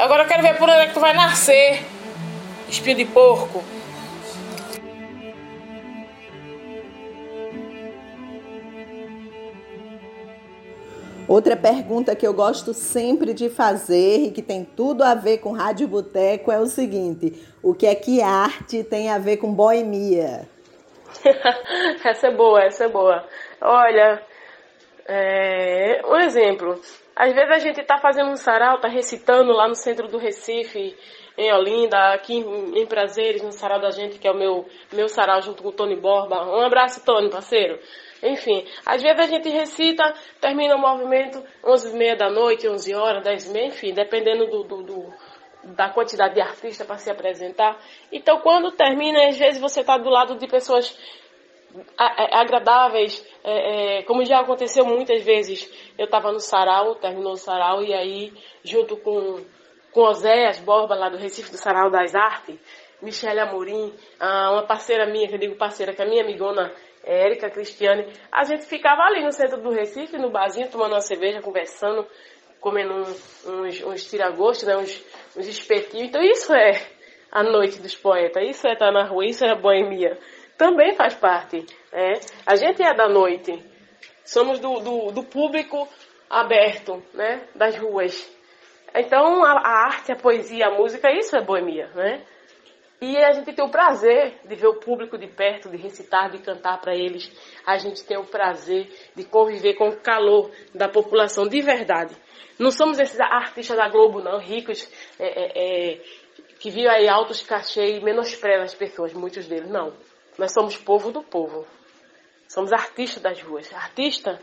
Agora 0.00 0.22
eu 0.22 0.26
quero 0.26 0.42
ver 0.42 0.56
por 0.56 0.66
onde 0.66 0.78
é 0.78 0.86
que 0.86 0.94
tu 0.94 1.00
vai 1.00 1.12
nascer. 1.12 1.84
Espinho 2.66 2.96
de 2.96 3.04
porco. 3.04 3.62
Outra 11.28 11.54
pergunta 11.54 12.16
que 12.16 12.26
eu 12.26 12.32
gosto 12.32 12.72
sempre 12.72 13.34
de 13.34 13.50
fazer 13.50 14.24
e 14.24 14.30
que 14.30 14.40
tem 14.40 14.64
tudo 14.64 15.04
a 15.04 15.14
ver 15.14 15.36
com 15.36 15.52
Rádio 15.52 15.86
Boteco 15.86 16.50
é 16.50 16.58
o 16.58 16.64
seguinte: 16.64 17.46
o 17.62 17.74
que 17.74 17.86
é 17.86 17.94
que 17.94 18.22
arte 18.22 18.82
tem 18.82 19.10
a 19.10 19.18
ver 19.18 19.36
com 19.36 19.52
boemia? 19.52 20.48
essa 22.02 22.28
é 22.28 22.34
boa, 22.34 22.62
essa 22.62 22.84
é 22.84 22.88
boa. 22.88 23.22
Olha, 23.60 24.22
é, 25.06 26.02
um 26.06 26.16
exemplo. 26.18 26.80
Às 27.14 27.34
vezes 27.34 27.50
a 27.50 27.58
gente 27.58 27.80
está 27.80 27.98
fazendo 27.98 28.30
um 28.30 28.36
sarau, 28.36 28.76
está 28.76 28.88
recitando 28.88 29.52
lá 29.52 29.68
no 29.68 29.74
centro 29.74 30.08
do 30.08 30.18
Recife, 30.18 30.96
em 31.36 31.52
Olinda, 31.52 32.12
aqui 32.12 32.34
em, 32.34 32.86
Prazeres, 32.86 33.42
no 33.42 33.52
sarau 33.52 33.80
da 33.80 33.90
gente, 33.90 34.18
que 34.18 34.26
é 34.26 34.30
o 34.30 34.36
meu, 34.36 34.66
meu 34.92 35.08
sarau 35.08 35.40
junto 35.42 35.62
com 35.62 35.70
o 35.70 35.72
Tony 35.72 35.96
Borba. 35.96 36.44
Um 36.44 36.64
abraço, 36.64 37.04
Tony, 37.04 37.30
parceiro. 37.30 37.78
Enfim, 38.22 38.66
às 38.84 39.02
vezes 39.02 39.18
a 39.18 39.26
gente 39.26 39.48
recita, 39.48 40.14
termina 40.40 40.76
o 40.76 40.78
movimento 40.78 41.42
11h30 41.64 42.16
da 42.16 42.30
noite, 42.30 42.68
11 42.68 42.94
horas, 42.94 43.24
10h30, 43.24 43.66
enfim, 43.66 43.94
dependendo 43.94 44.46
do, 44.46 44.62
do, 44.64 44.82
do 44.82 45.14
da 45.62 45.90
quantidade 45.90 46.34
de 46.34 46.40
artistas 46.40 46.86
para 46.86 46.98
se 46.98 47.10
apresentar. 47.10 47.78
Então, 48.10 48.40
quando 48.40 48.72
termina, 48.72 49.28
às 49.28 49.38
vezes 49.38 49.60
você 49.60 49.80
está 49.80 49.96
do 49.96 50.08
lado 50.08 50.36
de 50.36 50.46
pessoas 50.46 50.96
agradáveis, 51.96 53.24
é, 53.44 53.98
é, 53.98 54.02
como 54.02 54.24
já 54.24 54.40
aconteceu 54.40 54.84
muitas 54.84 55.22
vezes. 55.22 55.70
Eu 55.98 56.06
estava 56.06 56.32
no 56.32 56.40
sarau, 56.40 56.94
terminou 56.96 57.32
o 57.32 57.36
sarau, 57.36 57.82
e 57.82 57.94
aí, 57.94 58.32
junto 58.64 58.96
com, 58.96 59.44
com 59.92 60.00
Oséias 60.02 60.58
Borba, 60.60 60.94
lá 60.94 61.08
do 61.08 61.18
Recife 61.18 61.50
do 61.50 61.56
Sarau 61.56 61.90
das 61.90 62.14
Artes, 62.14 62.58
Michelle 63.02 63.40
Amorim, 63.40 63.92
uma 64.20 64.66
parceira 64.66 65.06
minha, 65.06 65.28
que 65.28 65.34
eu 65.34 65.38
digo 65.38 65.56
parceira, 65.56 65.92
que 65.92 66.02
é 66.02 66.04
a 66.04 66.08
minha 66.08 66.22
amigona 66.22 66.72
Érica 67.02 67.48
Cristiane, 67.48 68.06
a 68.30 68.44
gente 68.44 68.66
ficava 68.66 69.02
ali 69.02 69.24
no 69.24 69.32
centro 69.32 69.60
do 69.60 69.70
Recife, 69.70 70.18
no 70.18 70.30
barzinho, 70.30 70.70
tomando 70.70 70.92
uma 70.92 71.00
cerveja, 71.00 71.40
conversando, 71.40 72.06
comendo 72.60 72.92
uns, 72.94 73.82
uns 73.84 74.04
tiragostos, 74.04 74.66
né, 74.66 74.76
uns, 74.76 75.02
uns 75.34 75.48
espetinhos. 75.48 76.08
Então 76.08 76.20
isso 76.20 76.52
é 76.52 76.72
a 77.32 77.42
noite 77.42 77.80
dos 77.80 77.96
poetas, 77.96 78.42
isso 78.46 78.68
é 78.68 78.74
estar 78.74 78.92
na 78.92 79.04
rua, 79.04 79.24
isso 79.24 79.44
é 79.44 79.50
a 79.50 79.54
boemia 79.54 80.18
também 80.60 80.94
faz 80.94 81.14
parte. 81.14 81.64
Né? 81.90 82.20
A 82.44 82.54
gente 82.54 82.82
é 82.82 82.92
da 82.94 83.08
noite, 83.08 83.64
somos 84.22 84.58
do, 84.58 84.78
do, 84.80 85.10
do 85.10 85.22
público 85.24 85.88
aberto, 86.28 87.02
né? 87.14 87.48
das 87.54 87.78
ruas. 87.78 88.30
Então 88.94 89.42
a, 89.42 89.52
a, 89.52 89.86
arte, 89.86 90.12
a 90.12 90.16
poesia, 90.16 90.66
a 90.66 90.76
música, 90.76 91.10
isso 91.10 91.34
é 91.34 91.42
boemia. 91.42 91.88
Né? 91.94 92.22
E 93.00 93.16
a 93.16 93.32
gente 93.32 93.54
tem 93.54 93.64
o 93.64 93.70
prazer 93.70 94.38
de 94.44 94.54
ver 94.54 94.66
o 94.66 94.78
público 94.78 95.16
de 95.16 95.28
perto, 95.28 95.70
de 95.70 95.78
recitar, 95.78 96.30
de 96.30 96.40
cantar 96.40 96.78
para 96.78 96.94
eles. 96.94 97.32
A 97.64 97.78
gente 97.78 98.04
tem 98.04 98.18
o 98.18 98.26
prazer 98.26 98.86
de 99.16 99.24
conviver 99.24 99.76
com 99.76 99.88
o 99.88 99.96
calor 99.96 100.50
da 100.74 100.90
população 100.90 101.48
de 101.48 101.62
verdade. 101.62 102.14
Não 102.58 102.70
somos 102.70 103.00
esses 103.00 103.18
artistas 103.18 103.78
da 103.78 103.88
Globo, 103.88 104.20
não, 104.20 104.38
ricos, 104.38 104.86
é, 105.18 105.24
é, 105.24 105.92
é, 105.94 106.00
que 106.58 106.68
vivem 106.68 106.90
aí 106.90 107.08
altos 107.08 107.42
cachê 107.42 107.96
e 107.96 108.04
menosprezam 108.04 108.64
as 108.64 108.74
pessoas, 108.74 109.14
muitos 109.14 109.46
deles. 109.46 109.70
Não. 109.70 110.09
Nós 110.40 110.52
somos 110.54 110.74
povo 110.74 111.12
do 111.12 111.22
povo. 111.22 111.66
Somos 112.48 112.72
artistas 112.72 113.22
das 113.22 113.42
ruas, 113.42 113.70
artista 113.74 114.40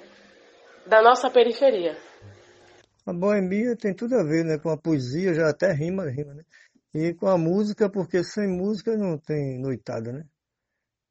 da 0.86 1.02
nossa 1.02 1.28
periferia. 1.28 1.98
A 3.04 3.12
boemia 3.12 3.76
tem 3.76 3.96
tudo 3.96 4.14
a 4.14 4.24
ver 4.24 4.46
né, 4.46 4.60
com 4.60 4.70
a 4.70 4.78
poesia, 4.78 5.34
já 5.34 5.50
até 5.50 5.74
rima, 5.74 6.08
rima, 6.08 6.36
né? 6.36 6.44
E 6.94 7.16
com 7.16 7.26
a 7.26 7.36
música, 7.36 7.90
porque 7.90 8.24
sem 8.24 8.48
música 8.48 8.96
não 8.96 9.18
tem 9.18 9.60
noitada, 9.60 10.12
né? 10.12 10.24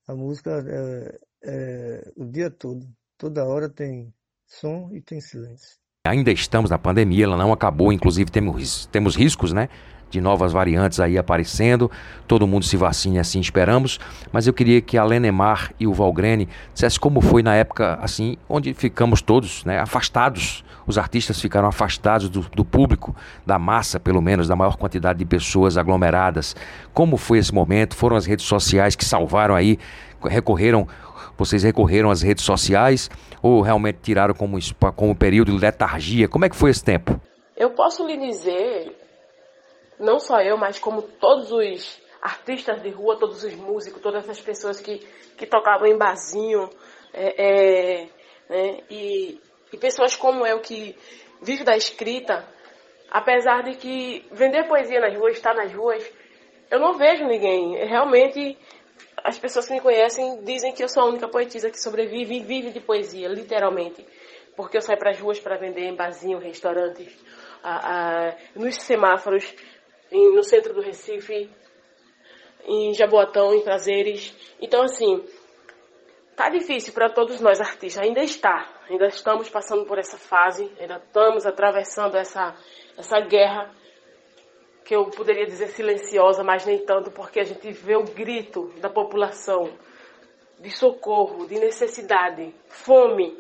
A 0.07 0.15
música 0.15 0.53
é, 0.53 1.19
é 1.43 2.13
o 2.15 2.25
dia 2.25 2.49
todo. 2.49 2.87
Toda 3.19 3.45
hora 3.45 3.69
tem 3.69 4.15
som 4.47 4.93
e 4.93 5.03
tem 5.03 5.21
silêncio. 5.21 5.81
Ainda 6.07 6.31
estamos 6.31 6.71
na 6.71 6.79
pandemia, 6.79 7.25
ela 7.25 7.37
não 7.37 7.53
acabou, 7.53 7.93
inclusive 7.93 8.31
temos, 8.31 8.87
temos 8.87 9.17
riscos, 9.17 9.53
né? 9.53 9.69
de 10.11 10.21
novas 10.21 10.53
variantes 10.53 11.01
aí 11.01 11.19
aparecendo. 11.19 11.91
Todo 12.27 12.47
mundo 12.47 12.65
se 12.65 12.77
vacine 12.77 13.19
assim, 13.19 13.41
esperamos. 13.41 13.99
Mas 14.33 14.47
eu 14.47 14.53
queria 14.53 14.81
que 14.81 14.97
a 14.97 15.05
Lenemar 15.05 15.73
e 15.79 15.87
o 15.87 15.93
Valgrene 15.93 16.49
dissessem 16.73 17.01
como 17.01 17.21
foi 17.21 17.43
na 17.43 17.55
época 17.55 17.99
assim, 18.01 18.37
onde 18.49 18.73
ficamos 18.75 19.21
todos 19.21 19.65
né, 19.65 19.79
afastados. 19.79 20.65
Os 20.87 20.99
artistas 20.99 21.41
ficaram 21.41 21.67
afastados 21.67 22.29
do, 22.29 22.43
do 22.55 22.65
público, 22.65 23.15
da 23.45 23.59
massa, 23.59 23.99
pelo 23.99 24.23
menos, 24.23 24.47
da 24.47 24.55
maior 24.55 24.77
quantidade 24.77 25.19
de 25.19 25.25
pessoas 25.25 25.77
aglomeradas. 25.77 26.55
Como 26.95 27.17
foi 27.17 27.39
esse 27.39 27.53
momento? 27.53 27.97
Foram 27.97 28.17
as 28.17 28.25
redes 28.25 28.47
sociais 28.47 28.95
que 28.95 29.05
salvaram 29.05 29.57
aí, 29.57 29.79
recorreram 30.23 30.87
vocês 31.39 31.63
recorreram 31.63 32.11
às 32.11 32.23
redes 32.23 32.45
sociais 32.45 33.11
ou 33.43 33.61
realmente 33.61 33.99
tiraram 34.03 34.35
como, 34.35 34.59
como 34.95 35.15
período 35.15 35.53
de 35.53 35.59
letargia? 35.59 36.29
Como 36.29 36.45
é 36.45 36.49
que 36.49 36.57
foi 36.57 36.71
esse 36.71 36.85
tempo? 36.85 37.21
Eu 37.57 37.71
posso 37.71 38.07
lhe 38.07 38.17
dizer 38.17 38.95
não 39.99 40.19
só 40.19 40.41
eu, 40.41 40.57
mas 40.57 40.79
como 40.79 41.03
todos 41.03 41.51
os 41.51 42.01
artistas 42.21 42.83
de 42.83 42.91
rua, 42.91 43.19
todos 43.19 43.43
os 43.45 43.55
músicos, 43.55 44.03
todas 44.03 44.25
essas 44.25 44.41
pessoas 44.41 44.81
que, 44.81 44.99
que 45.37 45.47
tocavam 45.47 45.87
em 45.87 45.97
barzinho, 45.97 46.69
é, 47.13 47.45
é, 48.03 48.09
né, 48.49 48.81
e, 48.91 49.41
e 49.73 49.77
pessoas 49.77 50.15
como 50.17 50.47
eu 50.47 50.61
que 50.61 50.97
vive 51.41 51.65
da 51.65 51.77
escrita, 51.77 52.45
apesar 53.11 53.63
de 53.63 53.77
que 53.77 54.27
vender 54.33 54.69
poesia 54.69 55.01
nas 55.01 55.17
ruas, 55.17 55.37
estar 55.37 55.55
nas 55.55 55.73
ruas, 55.73 56.05
eu 56.71 56.81
não 56.81 56.95
vejo 56.95 57.25
ninguém. 57.25 57.77
Realmente, 57.87 58.59
as 59.27 59.39
pessoas 59.41 59.67
que 59.67 59.75
me 59.75 59.81
conhecem 59.81 60.41
dizem 60.45 60.73
que 60.73 60.85
eu 60.85 60.89
sou 60.89 61.03
a 61.03 61.07
única 61.07 61.27
poetisa 61.27 61.69
que 61.69 61.81
sobrevive 61.81 62.37
e 62.37 62.45
vive 62.45 62.71
de 62.71 62.79
poesia, 62.79 63.27
literalmente. 63.27 64.07
Porque 64.55 64.77
eu 64.77 64.81
saio 64.81 64.99
para 65.01 65.11
as 65.11 65.19
ruas 65.19 65.41
para 65.41 65.57
vender 65.57 65.83
em 65.83 65.97
barzinho, 65.97 66.39
restaurantes, 66.39 67.13
a, 67.61 68.29
a, 68.29 68.37
nos 68.55 68.77
semáforos, 68.77 69.53
em, 70.13 70.33
no 70.33 70.45
centro 70.45 70.73
do 70.73 70.81
Recife, 70.81 71.51
em 72.65 72.95
Jaboatão, 72.95 73.53
em 73.53 73.63
Prazeres. 73.63 74.33
Então, 74.61 74.83
assim, 74.85 75.25
tá 76.37 76.49
difícil 76.49 76.95
para 76.95 77.11
todos 77.11 77.41
nós 77.41 77.61
artistas, 77.61 78.07
ainda 78.07 78.23
está. 78.23 78.73
Ainda 78.89 79.09
estamos 79.09 79.49
passando 79.49 79.85
por 79.87 79.99
essa 79.99 80.17
fase, 80.17 80.71
ainda 80.79 81.03
estamos 81.05 81.45
atravessando 81.45 82.17
essa, 82.17 82.55
essa 82.97 83.19
guerra 83.23 83.75
que 84.87 84.95
eu 84.95 85.05
poderia 85.07 85.45
dizer 85.45 85.67
silenciosa, 85.67 86.45
mas 86.45 86.65
nem 86.65 86.79
tanto, 86.79 87.11
porque 87.11 87.41
a 87.41 87.45
gente 87.45 87.73
vê 87.73 87.97
o 87.97 88.05
grito 88.05 88.73
da 88.81 88.89
população 88.89 89.69
de 90.61 90.71
socorro, 90.71 91.45
de 91.49 91.59
necessidade, 91.59 92.55
fome. 92.69 93.37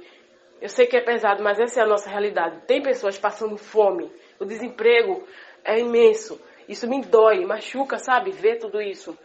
Eu 0.61 0.69
sei 0.69 0.87
que 0.87 0.97
é 0.97 1.01
pesado, 1.01 1.45
mas 1.45 1.61
essa 1.61 1.79
é 1.79 1.83
a 1.85 1.87
nossa 1.87 2.11
realidade. 2.11 2.63
Tem 2.67 2.83
pessoas 2.83 3.17
passando 3.17 3.57
fome. 3.57 4.11
O 4.41 4.45
desemprego 4.45 5.23
é 5.65 5.79
imenso. 5.79 6.41
Isso 6.69 6.89
me 6.89 7.01
dói, 7.01 7.45
machuca, 7.45 7.97
sabe? 7.97 8.33
Ver 8.33 8.57
tudo 8.59 8.83
isso. 8.83 9.17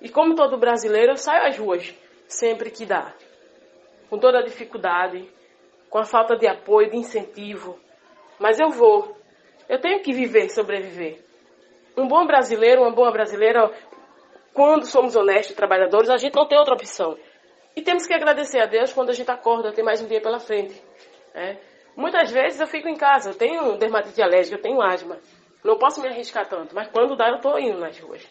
E 0.00 0.08
como 0.08 0.34
todo 0.34 0.58
brasileiro, 0.58 1.12
eu 1.12 1.16
saio 1.16 1.46
às 1.46 1.56
ruas 1.56 1.94
sempre 2.26 2.72
que 2.72 2.84
dá. 2.84 3.14
Com 4.10 4.18
toda 4.18 4.40
a 4.40 4.44
dificuldade, 4.44 5.30
com 5.88 5.98
a 5.98 6.04
falta 6.04 6.36
de 6.36 6.48
apoio, 6.48 6.90
de 6.90 6.96
incentivo. 6.96 7.78
Mas 8.36 8.58
eu 8.58 8.68
vou. 8.70 9.16
Eu 9.68 9.80
tenho 9.80 10.02
que 10.02 10.12
viver, 10.12 10.50
sobreviver. 10.50 11.27
Um 11.98 12.06
bom 12.06 12.24
brasileiro, 12.24 12.82
uma 12.82 12.92
boa 12.92 13.10
brasileira, 13.10 13.72
quando 14.54 14.86
somos 14.86 15.16
honestos, 15.16 15.56
trabalhadores, 15.56 16.08
a 16.08 16.16
gente 16.16 16.36
não 16.36 16.46
tem 16.46 16.56
outra 16.56 16.74
opção. 16.74 17.18
E 17.74 17.82
temos 17.82 18.06
que 18.06 18.14
agradecer 18.14 18.60
a 18.60 18.66
Deus 18.66 18.92
quando 18.92 19.10
a 19.10 19.12
gente 19.12 19.28
acorda, 19.28 19.72
tem 19.72 19.84
mais 19.84 20.00
um 20.00 20.06
dia 20.06 20.20
pela 20.20 20.38
frente. 20.38 20.80
É. 21.34 21.56
Muitas 21.96 22.30
vezes 22.30 22.60
eu 22.60 22.68
fico 22.68 22.88
em 22.88 22.96
casa, 22.96 23.30
eu 23.30 23.34
tenho 23.34 23.76
dermatite 23.76 24.22
alérgica, 24.22 24.56
eu 24.56 24.62
tenho 24.62 24.80
asma. 24.80 25.18
Não 25.64 25.76
posso 25.76 26.00
me 26.00 26.06
arriscar 26.06 26.48
tanto, 26.48 26.72
mas 26.72 26.86
quando 26.86 27.16
dá 27.16 27.30
eu 27.30 27.36
estou 27.36 27.58
indo 27.58 27.80
nas 27.80 27.98
ruas. 27.98 28.24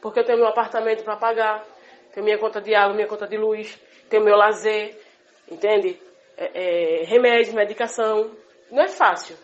Porque 0.00 0.18
eu 0.18 0.24
tenho 0.24 0.38
meu 0.38 0.48
apartamento 0.48 1.04
para 1.04 1.16
pagar, 1.16 1.64
tenho 2.12 2.24
minha 2.24 2.38
conta 2.38 2.60
de 2.60 2.74
água, 2.74 2.92
minha 2.92 3.06
conta 3.06 3.28
de 3.28 3.36
luz, 3.36 3.80
tenho 4.10 4.24
meu 4.24 4.34
lazer, 4.34 5.00
entende? 5.48 5.96
É, 6.36 7.02
é, 7.02 7.04
remédio, 7.04 7.54
medicação. 7.54 8.32
Não 8.68 8.82
é 8.82 8.88
fácil. 8.88 9.36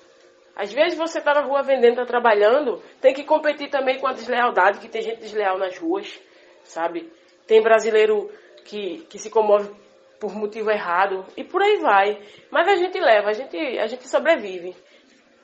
Às 0.58 0.72
vezes 0.72 0.98
você 0.98 1.20
está 1.20 1.32
na 1.32 1.42
rua 1.42 1.62
vendendo, 1.62 1.92
está 1.92 2.04
trabalhando, 2.04 2.82
tem 3.00 3.14
que 3.14 3.22
competir 3.22 3.70
também 3.70 4.00
com 4.00 4.08
a 4.08 4.12
deslealdade, 4.12 4.80
que 4.80 4.88
tem 4.88 5.00
gente 5.00 5.20
desleal 5.20 5.56
nas 5.56 5.78
ruas, 5.78 6.20
sabe? 6.64 7.12
Tem 7.46 7.62
brasileiro 7.62 8.28
que, 8.64 9.06
que 9.08 9.20
se 9.20 9.30
comove 9.30 9.70
por 10.18 10.34
motivo 10.34 10.68
errado 10.68 11.24
e 11.36 11.44
por 11.44 11.62
aí 11.62 11.78
vai. 11.78 12.20
Mas 12.50 12.66
a 12.66 12.74
gente 12.74 12.98
leva, 12.98 13.28
a 13.28 13.32
gente, 13.32 13.56
a 13.56 13.86
gente 13.86 14.08
sobrevive. 14.08 14.74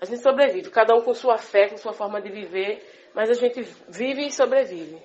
A 0.00 0.04
gente 0.04 0.20
sobrevive, 0.20 0.68
cada 0.68 0.96
um 0.96 1.02
com 1.02 1.14
sua 1.14 1.38
fé, 1.38 1.68
com 1.68 1.76
sua 1.76 1.92
forma 1.92 2.20
de 2.20 2.30
viver, 2.30 2.82
mas 3.14 3.30
a 3.30 3.34
gente 3.34 3.62
vive 3.88 4.26
e 4.26 4.32
sobrevive. 4.32 4.98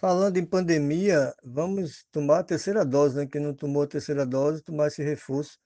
Falando 0.00 0.36
em 0.36 0.46
pandemia, 0.46 1.34
vamos 1.42 2.06
tomar 2.12 2.38
a 2.38 2.44
terceira 2.44 2.84
dose, 2.84 3.16
né? 3.16 3.26
Quem 3.30 3.42
não 3.42 3.52
tomou 3.52 3.82
a 3.82 3.88
terceira 3.88 4.24
dose, 4.24 4.62
tomar 4.62 4.86
esse 4.86 5.02
reforço, 5.02 5.58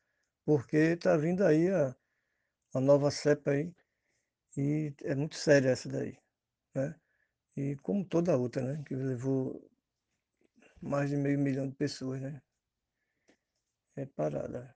porque 0.46 0.76
está 0.76 1.16
vindo 1.18 1.44
aí 1.44 1.68
a, 1.68 1.94
a 2.74 2.80
nova 2.80 3.10
cepa 3.10 3.52
aí, 3.52 3.72
e 4.56 4.94
é 5.02 5.14
muito 5.14 5.36
séria 5.36 5.70
essa 5.70 5.88
daí, 5.88 6.18
né? 6.74 6.94
E 7.56 7.76
como 7.76 8.04
toda 8.04 8.36
outra, 8.36 8.62
né? 8.62 8.82
Que 8.86 8.94
levou 8.94 9.70
mais 10.80 11.10
de 11.10 11.16
meio 11.16 11.38
milhão 11.38 11.68
de 11.68 11.74
pessoas, 11.76 12.20
né? 12.20 12.42
É 13.96 14.06
parada 14.06 14.74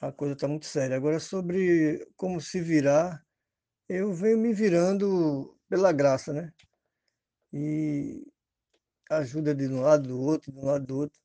a 0.00 0.12
coisa 0.12 0.34
está 0.34 0.48
muito 0.48 0.66
séria. 0.66 0.96
Agora, 0.96 1.18
sobre 1.20 2.06
como 2.16 2.40
se 2.40 2.60
virar, 2.60 3.24
eu 3.88 4.12
venho 4.12 4.38
me 4.38 4.52
virando 4.52 5.58
pela 5.68 5.92
graça, 5.92 6.32
né? 6.32 6.52
E 7.52 8.26
ajuda 9.10 9.54
de 9.54 9.66
um 9.68 9.80
lado 9.80 10.08
do 10.08 10.20
outro, 10.20 10.52
de 10.52 10.58
um 10.58 10.64
lado 10.64 10.86
do 10.86 10.96
outro. 10.98 11.20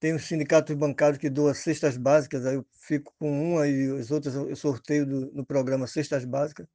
Tem 0.00 0.14
um 0.14 0.18
sindicato 0.18 0.74
bancário 0.76 1.18
que 1.18 1.28
doa 1.28 1.54
cestas 1.54 1.96
básicas, 1.96 2.46
aí 2.46 2.54
eu 2.54 2.66
fico 2.72 3.12
com 3.18 3.52
uma 3.52 3.66
e 3.66 3.90
as 3.98 4.10
outras 4.10 4.34
eu 4.34 4.56
sorteio 4.56 5.04
do, 5.04 5.32
no 5.32 5.44
programa 5.44 5.86
Cestas 5.86 6.24
Básicas. 6.24 6.66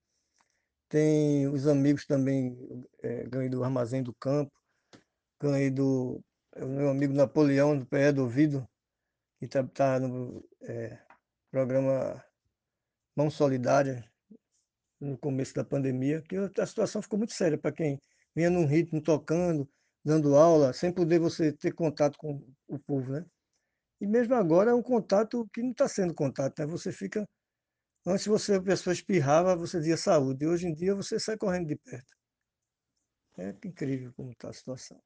Tem 0.89 1.47
os 1.47 1.67
amigos 1.67 2.05
também, 2.05 2.57
é, 3.01 3.23
ganhei 3.23 3.49
do 3.49 3.63
Armazém 3.63 4.03
do 4.03 4.13
Campo, 4.13 4.51
ganhei 5.41 5.71
do 5.71 6.23
é, 6.55 6.65
meu 6.65 6.89
amigo 6.89 7.13
Napoleão, 7.13 7.77
do 7.77 7.85
PE 7.85 8.11
do 8.11 8.23
Ouvido, 8.23 8.67
que 9.39 9.45
está 9.45 9.63
tá 9.63 9.99
no 9.99 10.43
é, 10.61 10.99
programa 11.49 12.23
Mão 13.15 13.29
Solidária, 13.29 14.03
no 14.99 15.17
começo 15.17 15.53
da 15.53 15.63
pandemia, 15.63 16.21
que 16.21 16.35
a 16.37 16.65
situação 16.65 17.01
ficou 17.01 17.17
muito 17.17 17.33
séria 17.33 17.57
para 17.57 17.71
quem 17.71 17.99
vinha 18.35 18.49
num 18.49 18.65
ritmo 18.65 19.01
tocando, 19.01 19.67
dando 20.03 20.35
aula, 20.35 20.73
sem 20.73 20.91
poder 20.93 21.19
você 21.19 21.51
ter 21.53 21.73
contato 21.73 22.17
com 22.17 22.45
o 22.67 22.79
povo, 22.79 23.13
né? 23.13 23.25
E 24.01 24.07
mesmo 24.07 24.35
agora 24.35 24.71
é 24.71 24.73
um 24.73 24.83
contato 24.83 25.47
que 25.53 25.61
não 25.61 25.71
está 25.71 25.87
sendo 25.87 26.13
contato, 26.13 26.59
né? 26.59 26.65
Você 26.67 26.91
fica... 26.91 27.27
Antes 28.05 28.27
você, 28.27 28.55
a 28.55 28.61
pessoa 28.61 28.93
espirrava, 28.93 29.55
você 29.55 29.79
dizia 29.79 29.95
saúde, 29.95 30.43
e 30.43 30.47
hoje 30.47 30.67
em 30.67 30.73
dia 30.75 30.93
você 30.93 31.19
sai 31.19 31.37
correndo 31.37 31.67
de 31.67 31.77
perto. 31.77 32.13
É 33.37 33.49
incrível 33.65 34.13
como 34.13 34.31
está 34.31 34.49
a 34.49 34.53
situação. 34.53 35.01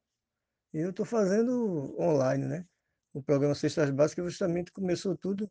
E 0.74 0.80
eu 0.80 0.90
estou 0.90 1.06
fazendo 1.06 1.96
online, 2.00 2.46
né? 2.46 2.66
O 3.14 3.22
programa 3.22 3.56
Cestas 3.56 3.90
Básicas 3.92 4.26
justamente 4.26 4.72
começou 4.72 5.16
tudo 5.18 5.50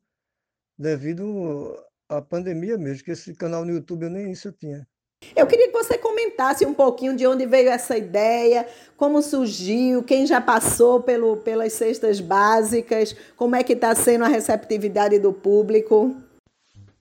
devido 0.78 1.74
à 2.08 2.20
pandemia 2.20 2.76
mesmo, 2.76 3.04
que 3.04 3.12
esse 3.12 3.34
canal 3.34 3.64
no 3.64 3.72
YouTube 3.72 4.04
eu 4.04 4.10
nem 4.10 4.30
isso 4.32 4.48
eu 4.48 4.52
tinha. 4.52 4.86
Eu 5.34 5.46
queria 5.46 5.66
que 5.66 5.72
você 5.72 5.98
comentasse 5.98 6.64
um 6.66 6.74
pouquinho 6.74 7.16
de 7.16 7.26
onde 7.26 7.46
veio 7.46 7.70
essa 7.70 7.96
ideia, 7.96 8.66
como 8.96 9.22
surgiu, 9.22 10.02
quem 10.02 10.26
já 10.26 10.40
passou 10.40 11.02
pelo, 11.02 11.38
pelas 11.38 11.72
cestas 11.72 12.20
básicas, 12.20 13.14
como 13.36 13.56
é 13.56 13.64
que 13.64 13.72
está 13.72 13.94
sendo 13.94 14.24
a 14.24 14.28
receptividade 14.28 15.18
do 15.18 15.32
público. 15.32 16.14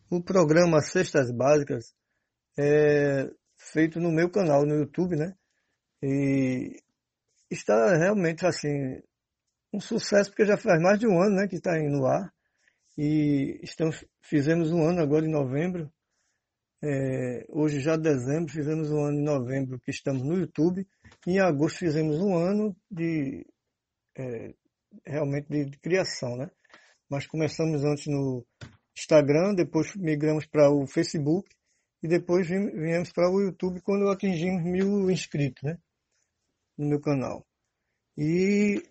O 0.09 0.21
programa 0.21 0.81
Cestas 0.81 1.31
Básicas 1.31 1.93
é 2.57 3.29
feito 3.57 3.99
no 3.99 4.11
meu 4.11 4.29
canal 4.29 4.65
no 4.65 4.75
YouTube, 4.75 5.15
né? 5.15 5.33
E 6.01 6.79
está 7.49 7.95
realmente 7.97 8.45
assim 8.45 9.01
um 9.73 9.79
sucesso 9.79 10.29
porque 10.29 10.45
já 10.45 10.55
faz 10.55 10.81
mais 10.81 10.99
de 10.99 11.07
um 11.07 11.21
ano, 11.21 11.35
né, 11.35 11.47
que 11.47 11.55
está 11.55 11.77
no 11.79 12.05
ar 12.05 12.31
e 12.97 13.59
estamos 13.61 14.05
fizemos 14.21 14.71
um 14.71 14.83
ano 14.87 15.01
agora 15.01 15.25
em 15.25 15.31
novembro 15.31 15.91
é, 16.83 17.45
hoje 17.49 17.79
já 17.79 17.95
dezembro, 17.95 18.51
fizemos 18.51 18.91
um 18.91 19.05
ano 19.05 19.19
em 19.19 19.23
novembro 19.23 19.79
que 19.79 19.91
estamos 19.91 20.23
no 20.23 20.37
YouTube, 20.37 20.85
em 21.25 21.39
agosto 21.39 21.79
fizemos 21.79 22.19
um 22.19 22.35
ano 22.37 22.75
de 22.91 23.45
é, 24.17 24.53
realmente 25.05 25.47
de, 25.49 25.65
de, 25.65 25.79
criação, 25.79 26.35
né? 26.37 26.49
Mas 27.09 27.27
começamos 27.27 27.83
antes 27.83 28.07
no 28.07 28.45
Instagram, 28.97 29.53
depois 29.55 29.95
migramos 29.95 30.45
para 30.45 30.69
o 30.69 30.85
Facebook 30.85 31.49
e 32.03 32.07
depois 32.07 32.47
viemos 32.47 33.11
para 33.11 33.29
o 33.29 33.41
YouTube 33.41 33.81
quando 33.81 34.09
atingimos 34.09 34.63
mil 34.63 35.09
inscritos, 35.09 35.63
né? 35.63 35.77
No 36.77 36.87
meu 36.87 36.99
canal. 36.99 37.45
E 38.17 38.81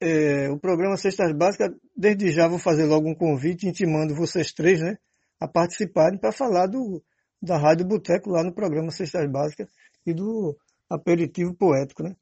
é, 0.00 0.48
o 0.50 0.58
programa 0.58 0.96
Cestas 0.96 1.32
Básicas, 1.32 1.70
desde 1.96 2.32
já 2.32 2.48
vou 2.48 2.58
fazer 2.58 2.84
logo 2.84 3.08
um 3.08 3.14
convite 3.14 3.66
intimando 3.66 4.14
vocês 4.14 4.52
três, 4.52 4.80
né? 4.80 4.98
A 5.38 5.48
participarem 5.48 6.18
para 6.18 6.32
falar 6.32 6.66
do, 6.66 7.02
da 7.42 7.56
Rádio 7.56 7.86
Boteco 7.86 8.30
lá 8.30 8.42
no 8.42 8.52
programa 8.52 8.90
Cestas 8.90 9.30
Básicas 9.30 9.68
e 10.06 10.12
do 10.12 10.56
aperitivo 10.88 11.54
poético, 11.54 12.02
né? 12.02 12.14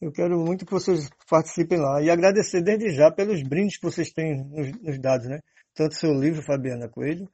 Eu 0.00 0.10
quero 0.10 0.38
muito 0.40 0.64
que 0.64 0.72
vocês 0.72 1.10
participem 1.28 1.78
lá 1.78 2.00
e 2.02 2.08
agradecer 2.08 2.62
desde 2.62 2.90
já 2.90 3.10
pelos 3.10 3.42
brindes 3.42 3.76
que 3.76 3.84
vocês 3.84 4.10
têm 4.10 4.42
nos, 4.44 4.72
nos 4.80 4.98
dados, 4.98 5.28
né? 5.28 5.40
Tanto 5.74 5.94
seu 5.94 6.12
livro, 6.14 6.42
Fabiana 6.42 6.88
Coelho, 6.88 7.28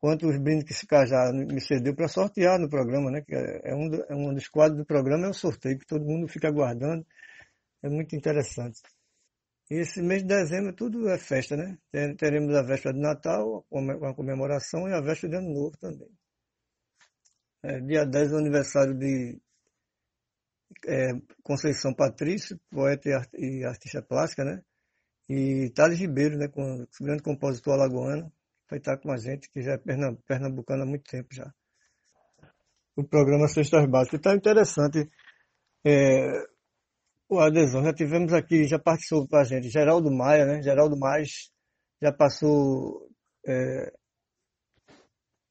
quanto 0.00 0.28
os 0.28 0.36
brindes 0.36 0.64
que 0.64 0.72
esse 0.72 0.86
Cajá 0.86 1.32
me 1.32 1.60
cedeu 1.60 1.94
para 1.94 2.08
sortear 2.08 2.58
no 2.58 2.68
programa, 2.68 3.10
né? 3.10 3.22
Que 3.22 3.34
é, 3.34 3.74
um, 3.74 3.94
é 4.08 4.14
um 4.14 4.34
dos 4.34 4.48
quadros 4.48 4.78
do 4.78 4.84
programa, 4.84 5.26
é 5.26 5.30
o 5.30 5.34
sorteio 5.34 5.78
que 5.78 5.86
todo 5.86 6.04
mundo 6.04 6.28
fica 6.28 6.48
aguardando. 6.48 7.06
É 7.82 7.88
muito 7.88 8.14
interessante. 8.14 8.82
E 9.70 9.76
esse 9.76 10.02
mês 10.02 10.22
de 10.22 10.28
dezembro 10.28 10.74
tudo 10.74 11.08
é 11.08 11.16
festa, 11.16 11.56
né? 11.56 11.78
Teremos 12.18 12.54
a 12.56 12.62
véspera 12.62 12.92
de 12.92 13.00
Natal, 13.00 13.64
uma 13.70 14.14
comemoração, 14.14 14.88
e 14.88 14.92
a 14.92 15.00
véspera 15.00 15.30
de 15.30 15.36
Ano 15.38 15.54
Novo 15.54 15.78
também. 15.78 16.10
É, 17.62 17.78
dia 17.80 18.04
10 18.04 18.32
é 18.32 18.34
o 18.34 18.38
aniversário 18.38 18.98
de 18.98 19.40
é, 20.88 21.12
Conceição 21.42 21.94
Patrício, 21.94 22.58
poeta 22.68 23.08
e 23.34 23.64
artista 23.64 24.02
plástica, 24.02 24.44
né? 24.44 24.62
E 25.28 25.70
Thales 25.70 26.00
Ribeiro, 26.00 26.36
né? 26.36 26.48
Com, 26.48 26.86
grande 27.00 27.22
compositor 27.22 27.74
alagoano, 27.74 28.32
vai 28.68 28.80
estar 28.80 28.98
com 28.98 29.12
a 29.12 29.16
gente, 29.16 29.48
que 29.50 29.62
já 29.62 29.74
é 29.74 29.78
pernambucano 29.78 30.82
há 30.82 30.86
muito 30.86 31.08
tempo 31.08 31.28
já. 31.32 31.52
O 32.96 33.04
programa 33.04 33.46
Sextas 33.46 33.88
Básicas. 33.88 34.18
Está 34.18 34.34
interessante. 34.34 35.08
É, 35.84 36.44
o 37.30 37.38
adesão. 37.40 37.84
Já 37.84 37.92
tivemos 37.94 38.32
aqui, 38.32 38.66
já 38.66 38.78
participou 38.78 39.26
com 39.28 39.36
a 39.36 39.44
gente, 39.44 39.70
Geraldo 39.70 40.10
Maia, 40.10 40.44
né? 40.46 40.62
Geraldo 40.62 40.98
Maia 40.98 41.24
já 42.02 42.12
passou 42.12 43.08
é, 43.46 43.92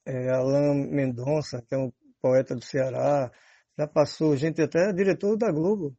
é, 0.06 0.30
Alain 0.32 0.88
Mendonça, 0.92 1.64
que 1.68 1.76
é 1.76 1.78
um 1.78 1.92
poeta 2.22 2.56
do 2.56 2.64
Ceará, 2.64 3.32
já 3.78 3.88
passou 3.88 4.36
gente 4.36 4.62
até 4.62 4.92
diretor 4.94 5.38
da 5.38 5.52
Globo 5.52 5.96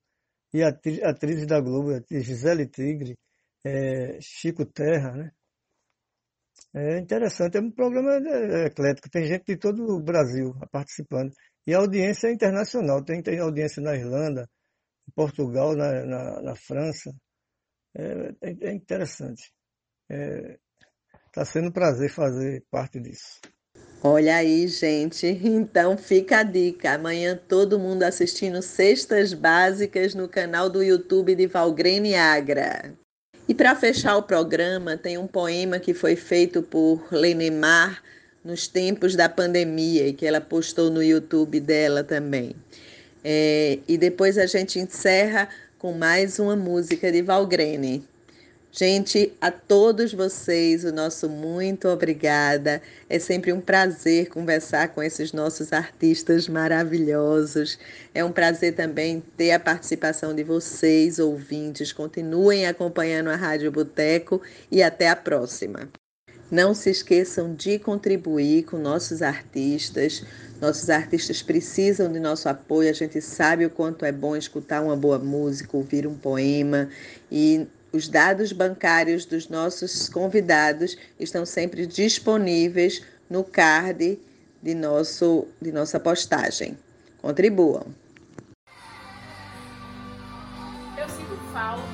e 0.53 0.63
atri, 0.63 1.03
atrizes 1.03 1.47
da 1.47 1.61
Globo, 1.61 1.91
Gisele 2.11 2.67
Tigre, 2.67 3.17
é, 3.65 4.19
Chico 4.21 4.67
Terra, 4.67 5.13
né? 5.13 5.31
É 6.75 6.99
interessante, 6.99 7.57
é 7.57 7.61
um 7.61 7.71
programa 7.71 8.13
é, 8.15 8.67
eclético, 8.67 9.11
tem 9.11 9.25
gente 9.25 9.45
de 9.47 9.57
todo 9.57 9.83
o 9.83 10.03
Brasil 10.03 10.55
participando. 10.71 11.33
E 11.67 11.75
a 11.75 11.79
audiência 11.79 12.29
é 12.29 12.33
internacional, 12.33 13.03
tem, 13.03 13.23
tem 13.23 13.41
audiência 13.41 13.83
na 13.83 13.95
Irlanda, 13.97 14.49
Portugal, 15.15 15.75
na, 15.75 16.05
na, 16.05 16.43
na 16.43 16.57
França. 16.57 17.15
É, 17.97 18.35
é, 18.43 18.57
é 18.69 18.73
interessante. 18.73 19.53
Está 20.09 21.43
é, 21.43 21.45
sendo 21.45 21.69
um 21.69 21.73
prazer 21.73 22.11
fazer 22.11 22.65
parte 22.71 23.01
disso. 23.01 23.41
Olha 24.03 24.37
aí, 24.37 24.67
gente. 24.67 25.27
Então 25.27 25.99
fica 25.99 26.39
a 26.39 26.43
dica. 26.43 26.95
Amanhã 26.95 27.39
todo 27.49 27.79
mundo 27.79 28.03
assistindo 28.03 28.63
Cestas 28.63 29.35
Básicas 29.35 30.15
no 30.15 30.29
canal 30.29 30.71
do 30.71 30.83
YouTube 30.83 31.35
de 31.35 31.47
Valgrene 31.47 32.15
Agra. 32.15 32.95
E 33.47 33.55
para 33.55 33.75
fechar 33.75 34.17
o 34.17 34.23
programa, 34.23 34.97
tem 34.97 35.19
um 35.19 35.27
poema 35.27 35.79
que 35.79 35.93
foi 35.93 36.17
feito 36.17 36.63
por 36.63 37.13
Lenemar 37.13 38.03
nos 38.45 38.67
tempos 38.69 39.15
da 39.15 39.29
pandemia 39.29 40.07
e 40.07 40.13
que 40.13 40.25
ela 40.25 40.41
postou 40.41 40.91
no 40.91 41.03
YouTube 41.03 41.61
dela 41.61 42.03
também. 42.03 42.55
É, 43.25 43.79
e 43.87 43.99
depois 43.99 44.39
a 44.39 44.47
gente 44.47 44.79
encerra 44.79 45.49
com 45.79 45.93
mais 45.93 46.39
uma 46.39 46.57
música 46.57 47.11
de 47.11 47.23
Valgrene. 47.23 48.05
Gente, 48.73 49.33
a 49.41 49.51
todos 49.51 50.15
vocês, 50.15 50.85
o 50.85 50.93
nosso 50.93 51.29
muito 51.29 51.89
obrigada. 51.89 52.81
É 53.09 53.19
sempre 53.19 53.53
um 53.53 53.61
prazer 53.61 54.29
conversar 54.29 54.91
com 54.91 55.03
esses 55.03 55.33
nossos 55.33 55.73
artistas 55.73 56.49
maravilhosos. 56.49 57.77
É 58.15 58.25
um 58.25 58.31
prazer 58.31 58.77
também 58.77 59.25
ter 59.37 59.51
a 59.51 59.59
participação 59.59 60.33
de 60.33 60.45
vocês, 60.45 61.19
ouvintes. 61.19 61.93
Continuem 61.93 62.67
acompanhando 62.67 63.31
a 63.31 63.37
Rádio 63.37 63.73
Boteco 63.73 64.41
e 64.71 64.85
até 64.85 65.09
a 65.09 65.17
próxima. 65.17 65.89
Não 66.49 66.73
se 66.73 66.91
esqueçam 66.91 67.53
de 67.53 67.77
contribuir 67.77 68.65
com 68.65 68.79
nossos 68.79 69.21
artistas. 69.21 70.23
Nossos 70.61 70.91
artistas 70.91 71.43
precisam 71.43 72.13
de 72.13 72.21
nosso 72.21 72.49
apoio. 72.49 72.91
A 72.91 72.93
gente 72.93 73.21
sabe 73.23 73.65
o 73.65 73.71
quanto 73.71 74.05
é 74.05 74.13
bom 74.13 74.37
escutar 74.37 74.83
uma 74.83 74.97
boa 74.97 75.19
música, 75.19 75.77
ouvir 75.77 76.07
um 76.07 76.15
poema 76.15 76.89
e 77.33 77.67
os 77.93 78.09
dados 78.09 78.53
bancários 78.53 79.25
dos 79.25 79.49
nossos 79.49 80.09
convidados 80.09 80.97
estão 81.19 81.47
sempre 81.47 81.87
disponíveis 81.87 83.03
no 83.29 83.43
card 83.43 84.19
de, 84.63 84.75
nosso, 84.75 85.49
de 85.61 85.73
nossa 85.73 85.99
postagem. 85.99 86.77
Contribuam. 87.23 87.87
Eu 90.97 91.09
sinto 91.09 91.37
falta 91.53 91.90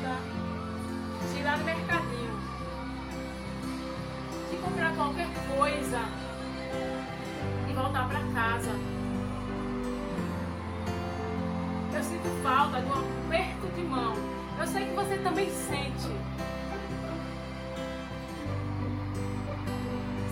falta 12.47 12.80
de 12.80 12.86
um 12.86 12.92
aperto 12.92 13.66
de 13.74 13.82
mão. 13.82 14.14
Eu 14.57 14.66
sei 14.68 14.86
que 14.86 14.94
você 14.94 15.18
também 15.18 15.51
sente. 15.51 16.12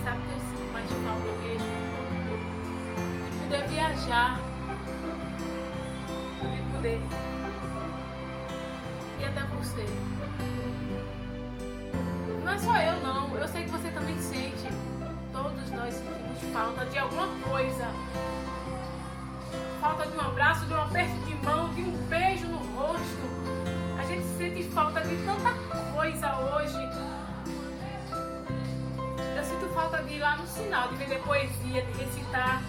Sabe 0.01 0.21
que 0.21 0.31
eu 0.31 0.39
sinto 0.39 0.71
mais 0.71 0.89
falta 0.89 1.31
mesmo? 1.43 1.67
De 3.31 3.37
poder 3.43 3.67
viajar. 3.67 4.39
De 6.41 6.71
poder 6.71 7.01
e 9.19 9.25
até 9.25 9.41
você. 9.57 9.85
Não 12.45 12.53
é 12.53 12.57
só 12.59 12.77
eu 12.77 13.01
não, 13.01 13.35
eu 13.35 13.47
sei 13.49 13.63
que 13.65 13.71
você 13.71 13.89
também 13.89 14.17
sente. 14.19 14.69
Todos 15.33 15.69
nós 15.71 15.93
sentimos 15.93 16.53
falta 16.53 16.85
de 16.85 16.97
alguma 16.97 17.27
coisa. 17.43 17.91
Falta 19.85 20.07
de 20.07 20.17
um 20.17 20.21
abraço, 20.21 20.65
de 20.65 20.73
um 20.73 20.81
aperto 20.81 21.15
de 21.27 21.35
mão, 21.45 21.71
de 21.75 21.81
um 21.83 21.91
beijo 22.07 22.47
no 22.47 22.57
rosto. 22.57 23.21
A 23.99 24.03
gente 24.05 24.25
sente 24.35 24.63
falta 24.71 24.99
de 25.01 25.15
tanta 25.17 25.53
coisa 25.93 26.35
hoje. 26.39 26.89
Eu 29.37 29.43
sinto 29.43 29.69
falta 29.75 30.01
de 30.01 30.15
ir 30.15 30.19
lá 30.19 30.37
no 30.37 30.47
sinal, 30.47 30.87
de 30.87 30.95
vender 30.95 31.19
poesia, 31.19 31.83
de 31.83 32.03
recitar. 32.03 32.63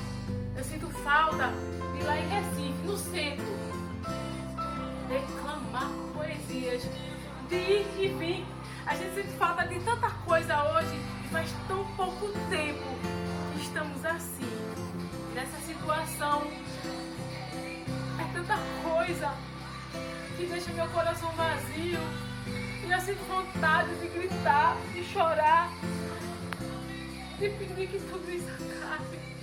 Eu 0.55 0.63
sinto 0.63 0.91
falta 0.91 1.55
de 1.95 2.01
ir 2.01 2.05
lá 2.05 2.19
em 2.19 2.29
Recife, 2.29 2.85
no 2.85 2.99
centro, 2.99 3.47
declamar 5.09 5.91
poesias, 6.13 6.83
de 7.49 7.57
ir 7.57 7.87
e 7.99 8.09
vir. 8.09 8.47
A 8.85 8.95
gente 8.95 9.15
sente 9.15 9.39
falta 9.39 9.67
de 9.67 9.81
tanta 9.81 10.11
coisa 10.27 10.63
hoje 10.65 11.01
faz 11.33 11.51
tão 11.67 11.83
pouco 11.97 12.29
tempo 12.51 12.85
que 13.55 13.63
estamos 13.63 14.05
assim, 14.05 14.51
nessa 15.35 15.59
situação. 15.67 16.43
É 18.19 18.33
tanta 18.33 18.57
coisa 18.83 19.35
que 20.37 20.47
deixa 20.47 20.73
meu 20.73 20.89
coração 20.89 21.31
vazio. 21.33 22.01
E 22.87 22.91
eu 22.91 23.01
sinto 23.01 23.25
vontade 23.25 23.95
de 23.97 24.09
gritar, 24.09 24.77
de 24.93 25.05
chorar, 25.05 25.73
de 27.39 27.49
pedir 27.51 27.89
que 27.89 27.99
tudo 27.99 28.31
isso 28.31 28.49
acabe. 28.49 29.36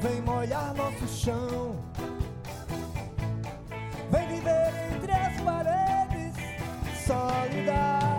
Vem 0.00 0.20
molhar 0.22 0.74
nosso 0.74 1.06
chão, 1.08 1.76
vem 4.10 4.28
viver 4.28 4.72
entre 4.94 5.12
as 5.12 5.40
paredes 5.42 6.34
sólidas 7.06 8.09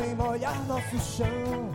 vem 0.00 0.14
molhar 0.14 0.66
nosso 0.66 0.98
chão, 0.98 1.70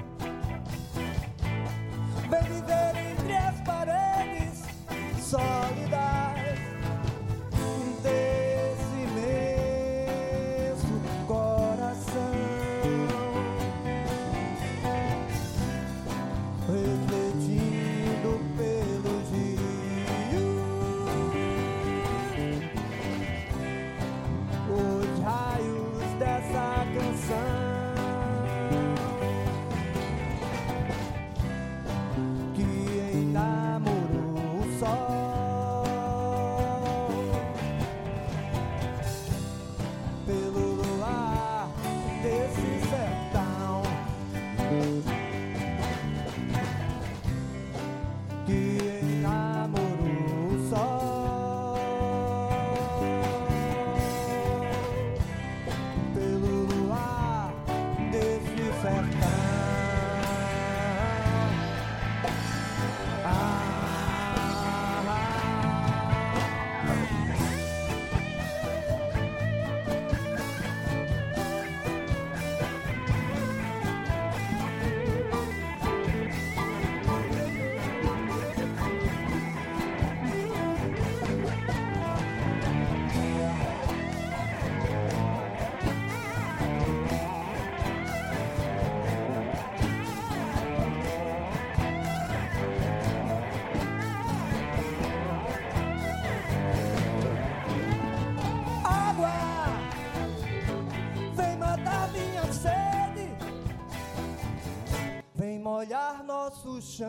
nosso 106.75 106.81
chão. 106.81 107.07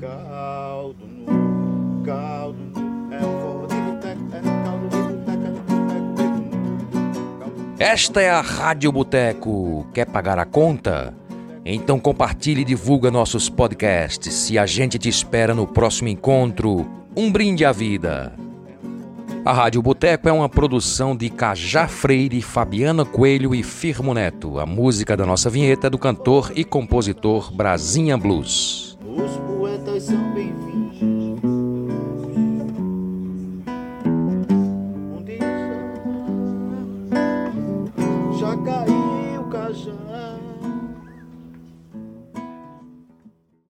Caldo 0.00 1.06
no, 1.06 2.02
caldo 2.04 2.58
no, 2.58 3.14
é 3.14 3.18
o 3.18 3.40
forró 3.40 3.66
de 3.66 3.74
boteco, 3.76 4.20
é 4.32 4.64
caldo 4.64 4.88
de 4.88 4.96
boteco, 4.96 5.42
é 5.42 5.52
caldo 7.38 7.60
no. 7.60 7.74
Esta 7.78 8.20
é 8.20 8.30
a 8.30 8.40
Rádio 8.40 8.92
Boteco. 8.92 9.86
Quer 9.94 10.06
pagar 10.06 10.38
a 10.38 10.44
conta? 10.44 11.14
Então 11.64 12.00
compartilhe 12.00 12.62
e 12.62 12.64
divulga 12.64 13.10
nossos 13.10 13.48
podcasts 13.48 14.50
e 14.50 14.58
a 14.58 14.64
gente 14.66 14.98
te 14.98 15.08
espera 15.08 15.54
no 15.54 15.66
próximo 15.66 16.08
encontro. 16.08 16.88
Um 17.14 17.30
brinde 17.30 17.64
à 17.64 17.72
vida. 17.72 18.32
A 19.42 19.54
Rádio 19.54 19.80
Boteco 19.80 20.28
é 20.28 20.32
uma 20.32 20.50
produção 20.50 21.16
de 21.16 21.30
Cajá 21.30 21.88
Freire, 21.88 22.42
Fabiana 22.42 23.06
Coelho 23.06 23.54
e 23.54 23.62
Firmo 23.62 24.12
Neto. 24.12 24.58
A 24.58 24.66
música 24.66 25.16
da 25.16 25.24
nossa 25.24 25.48
vinheta 25.48 25.86
é 25.86 25.90
do 25.90 25.98
cantor 25.98 26.52
e 26.54 26.62
compositor 26.62 27.50
Brasinha 27.50 28.18
Blues. 28.18 28.89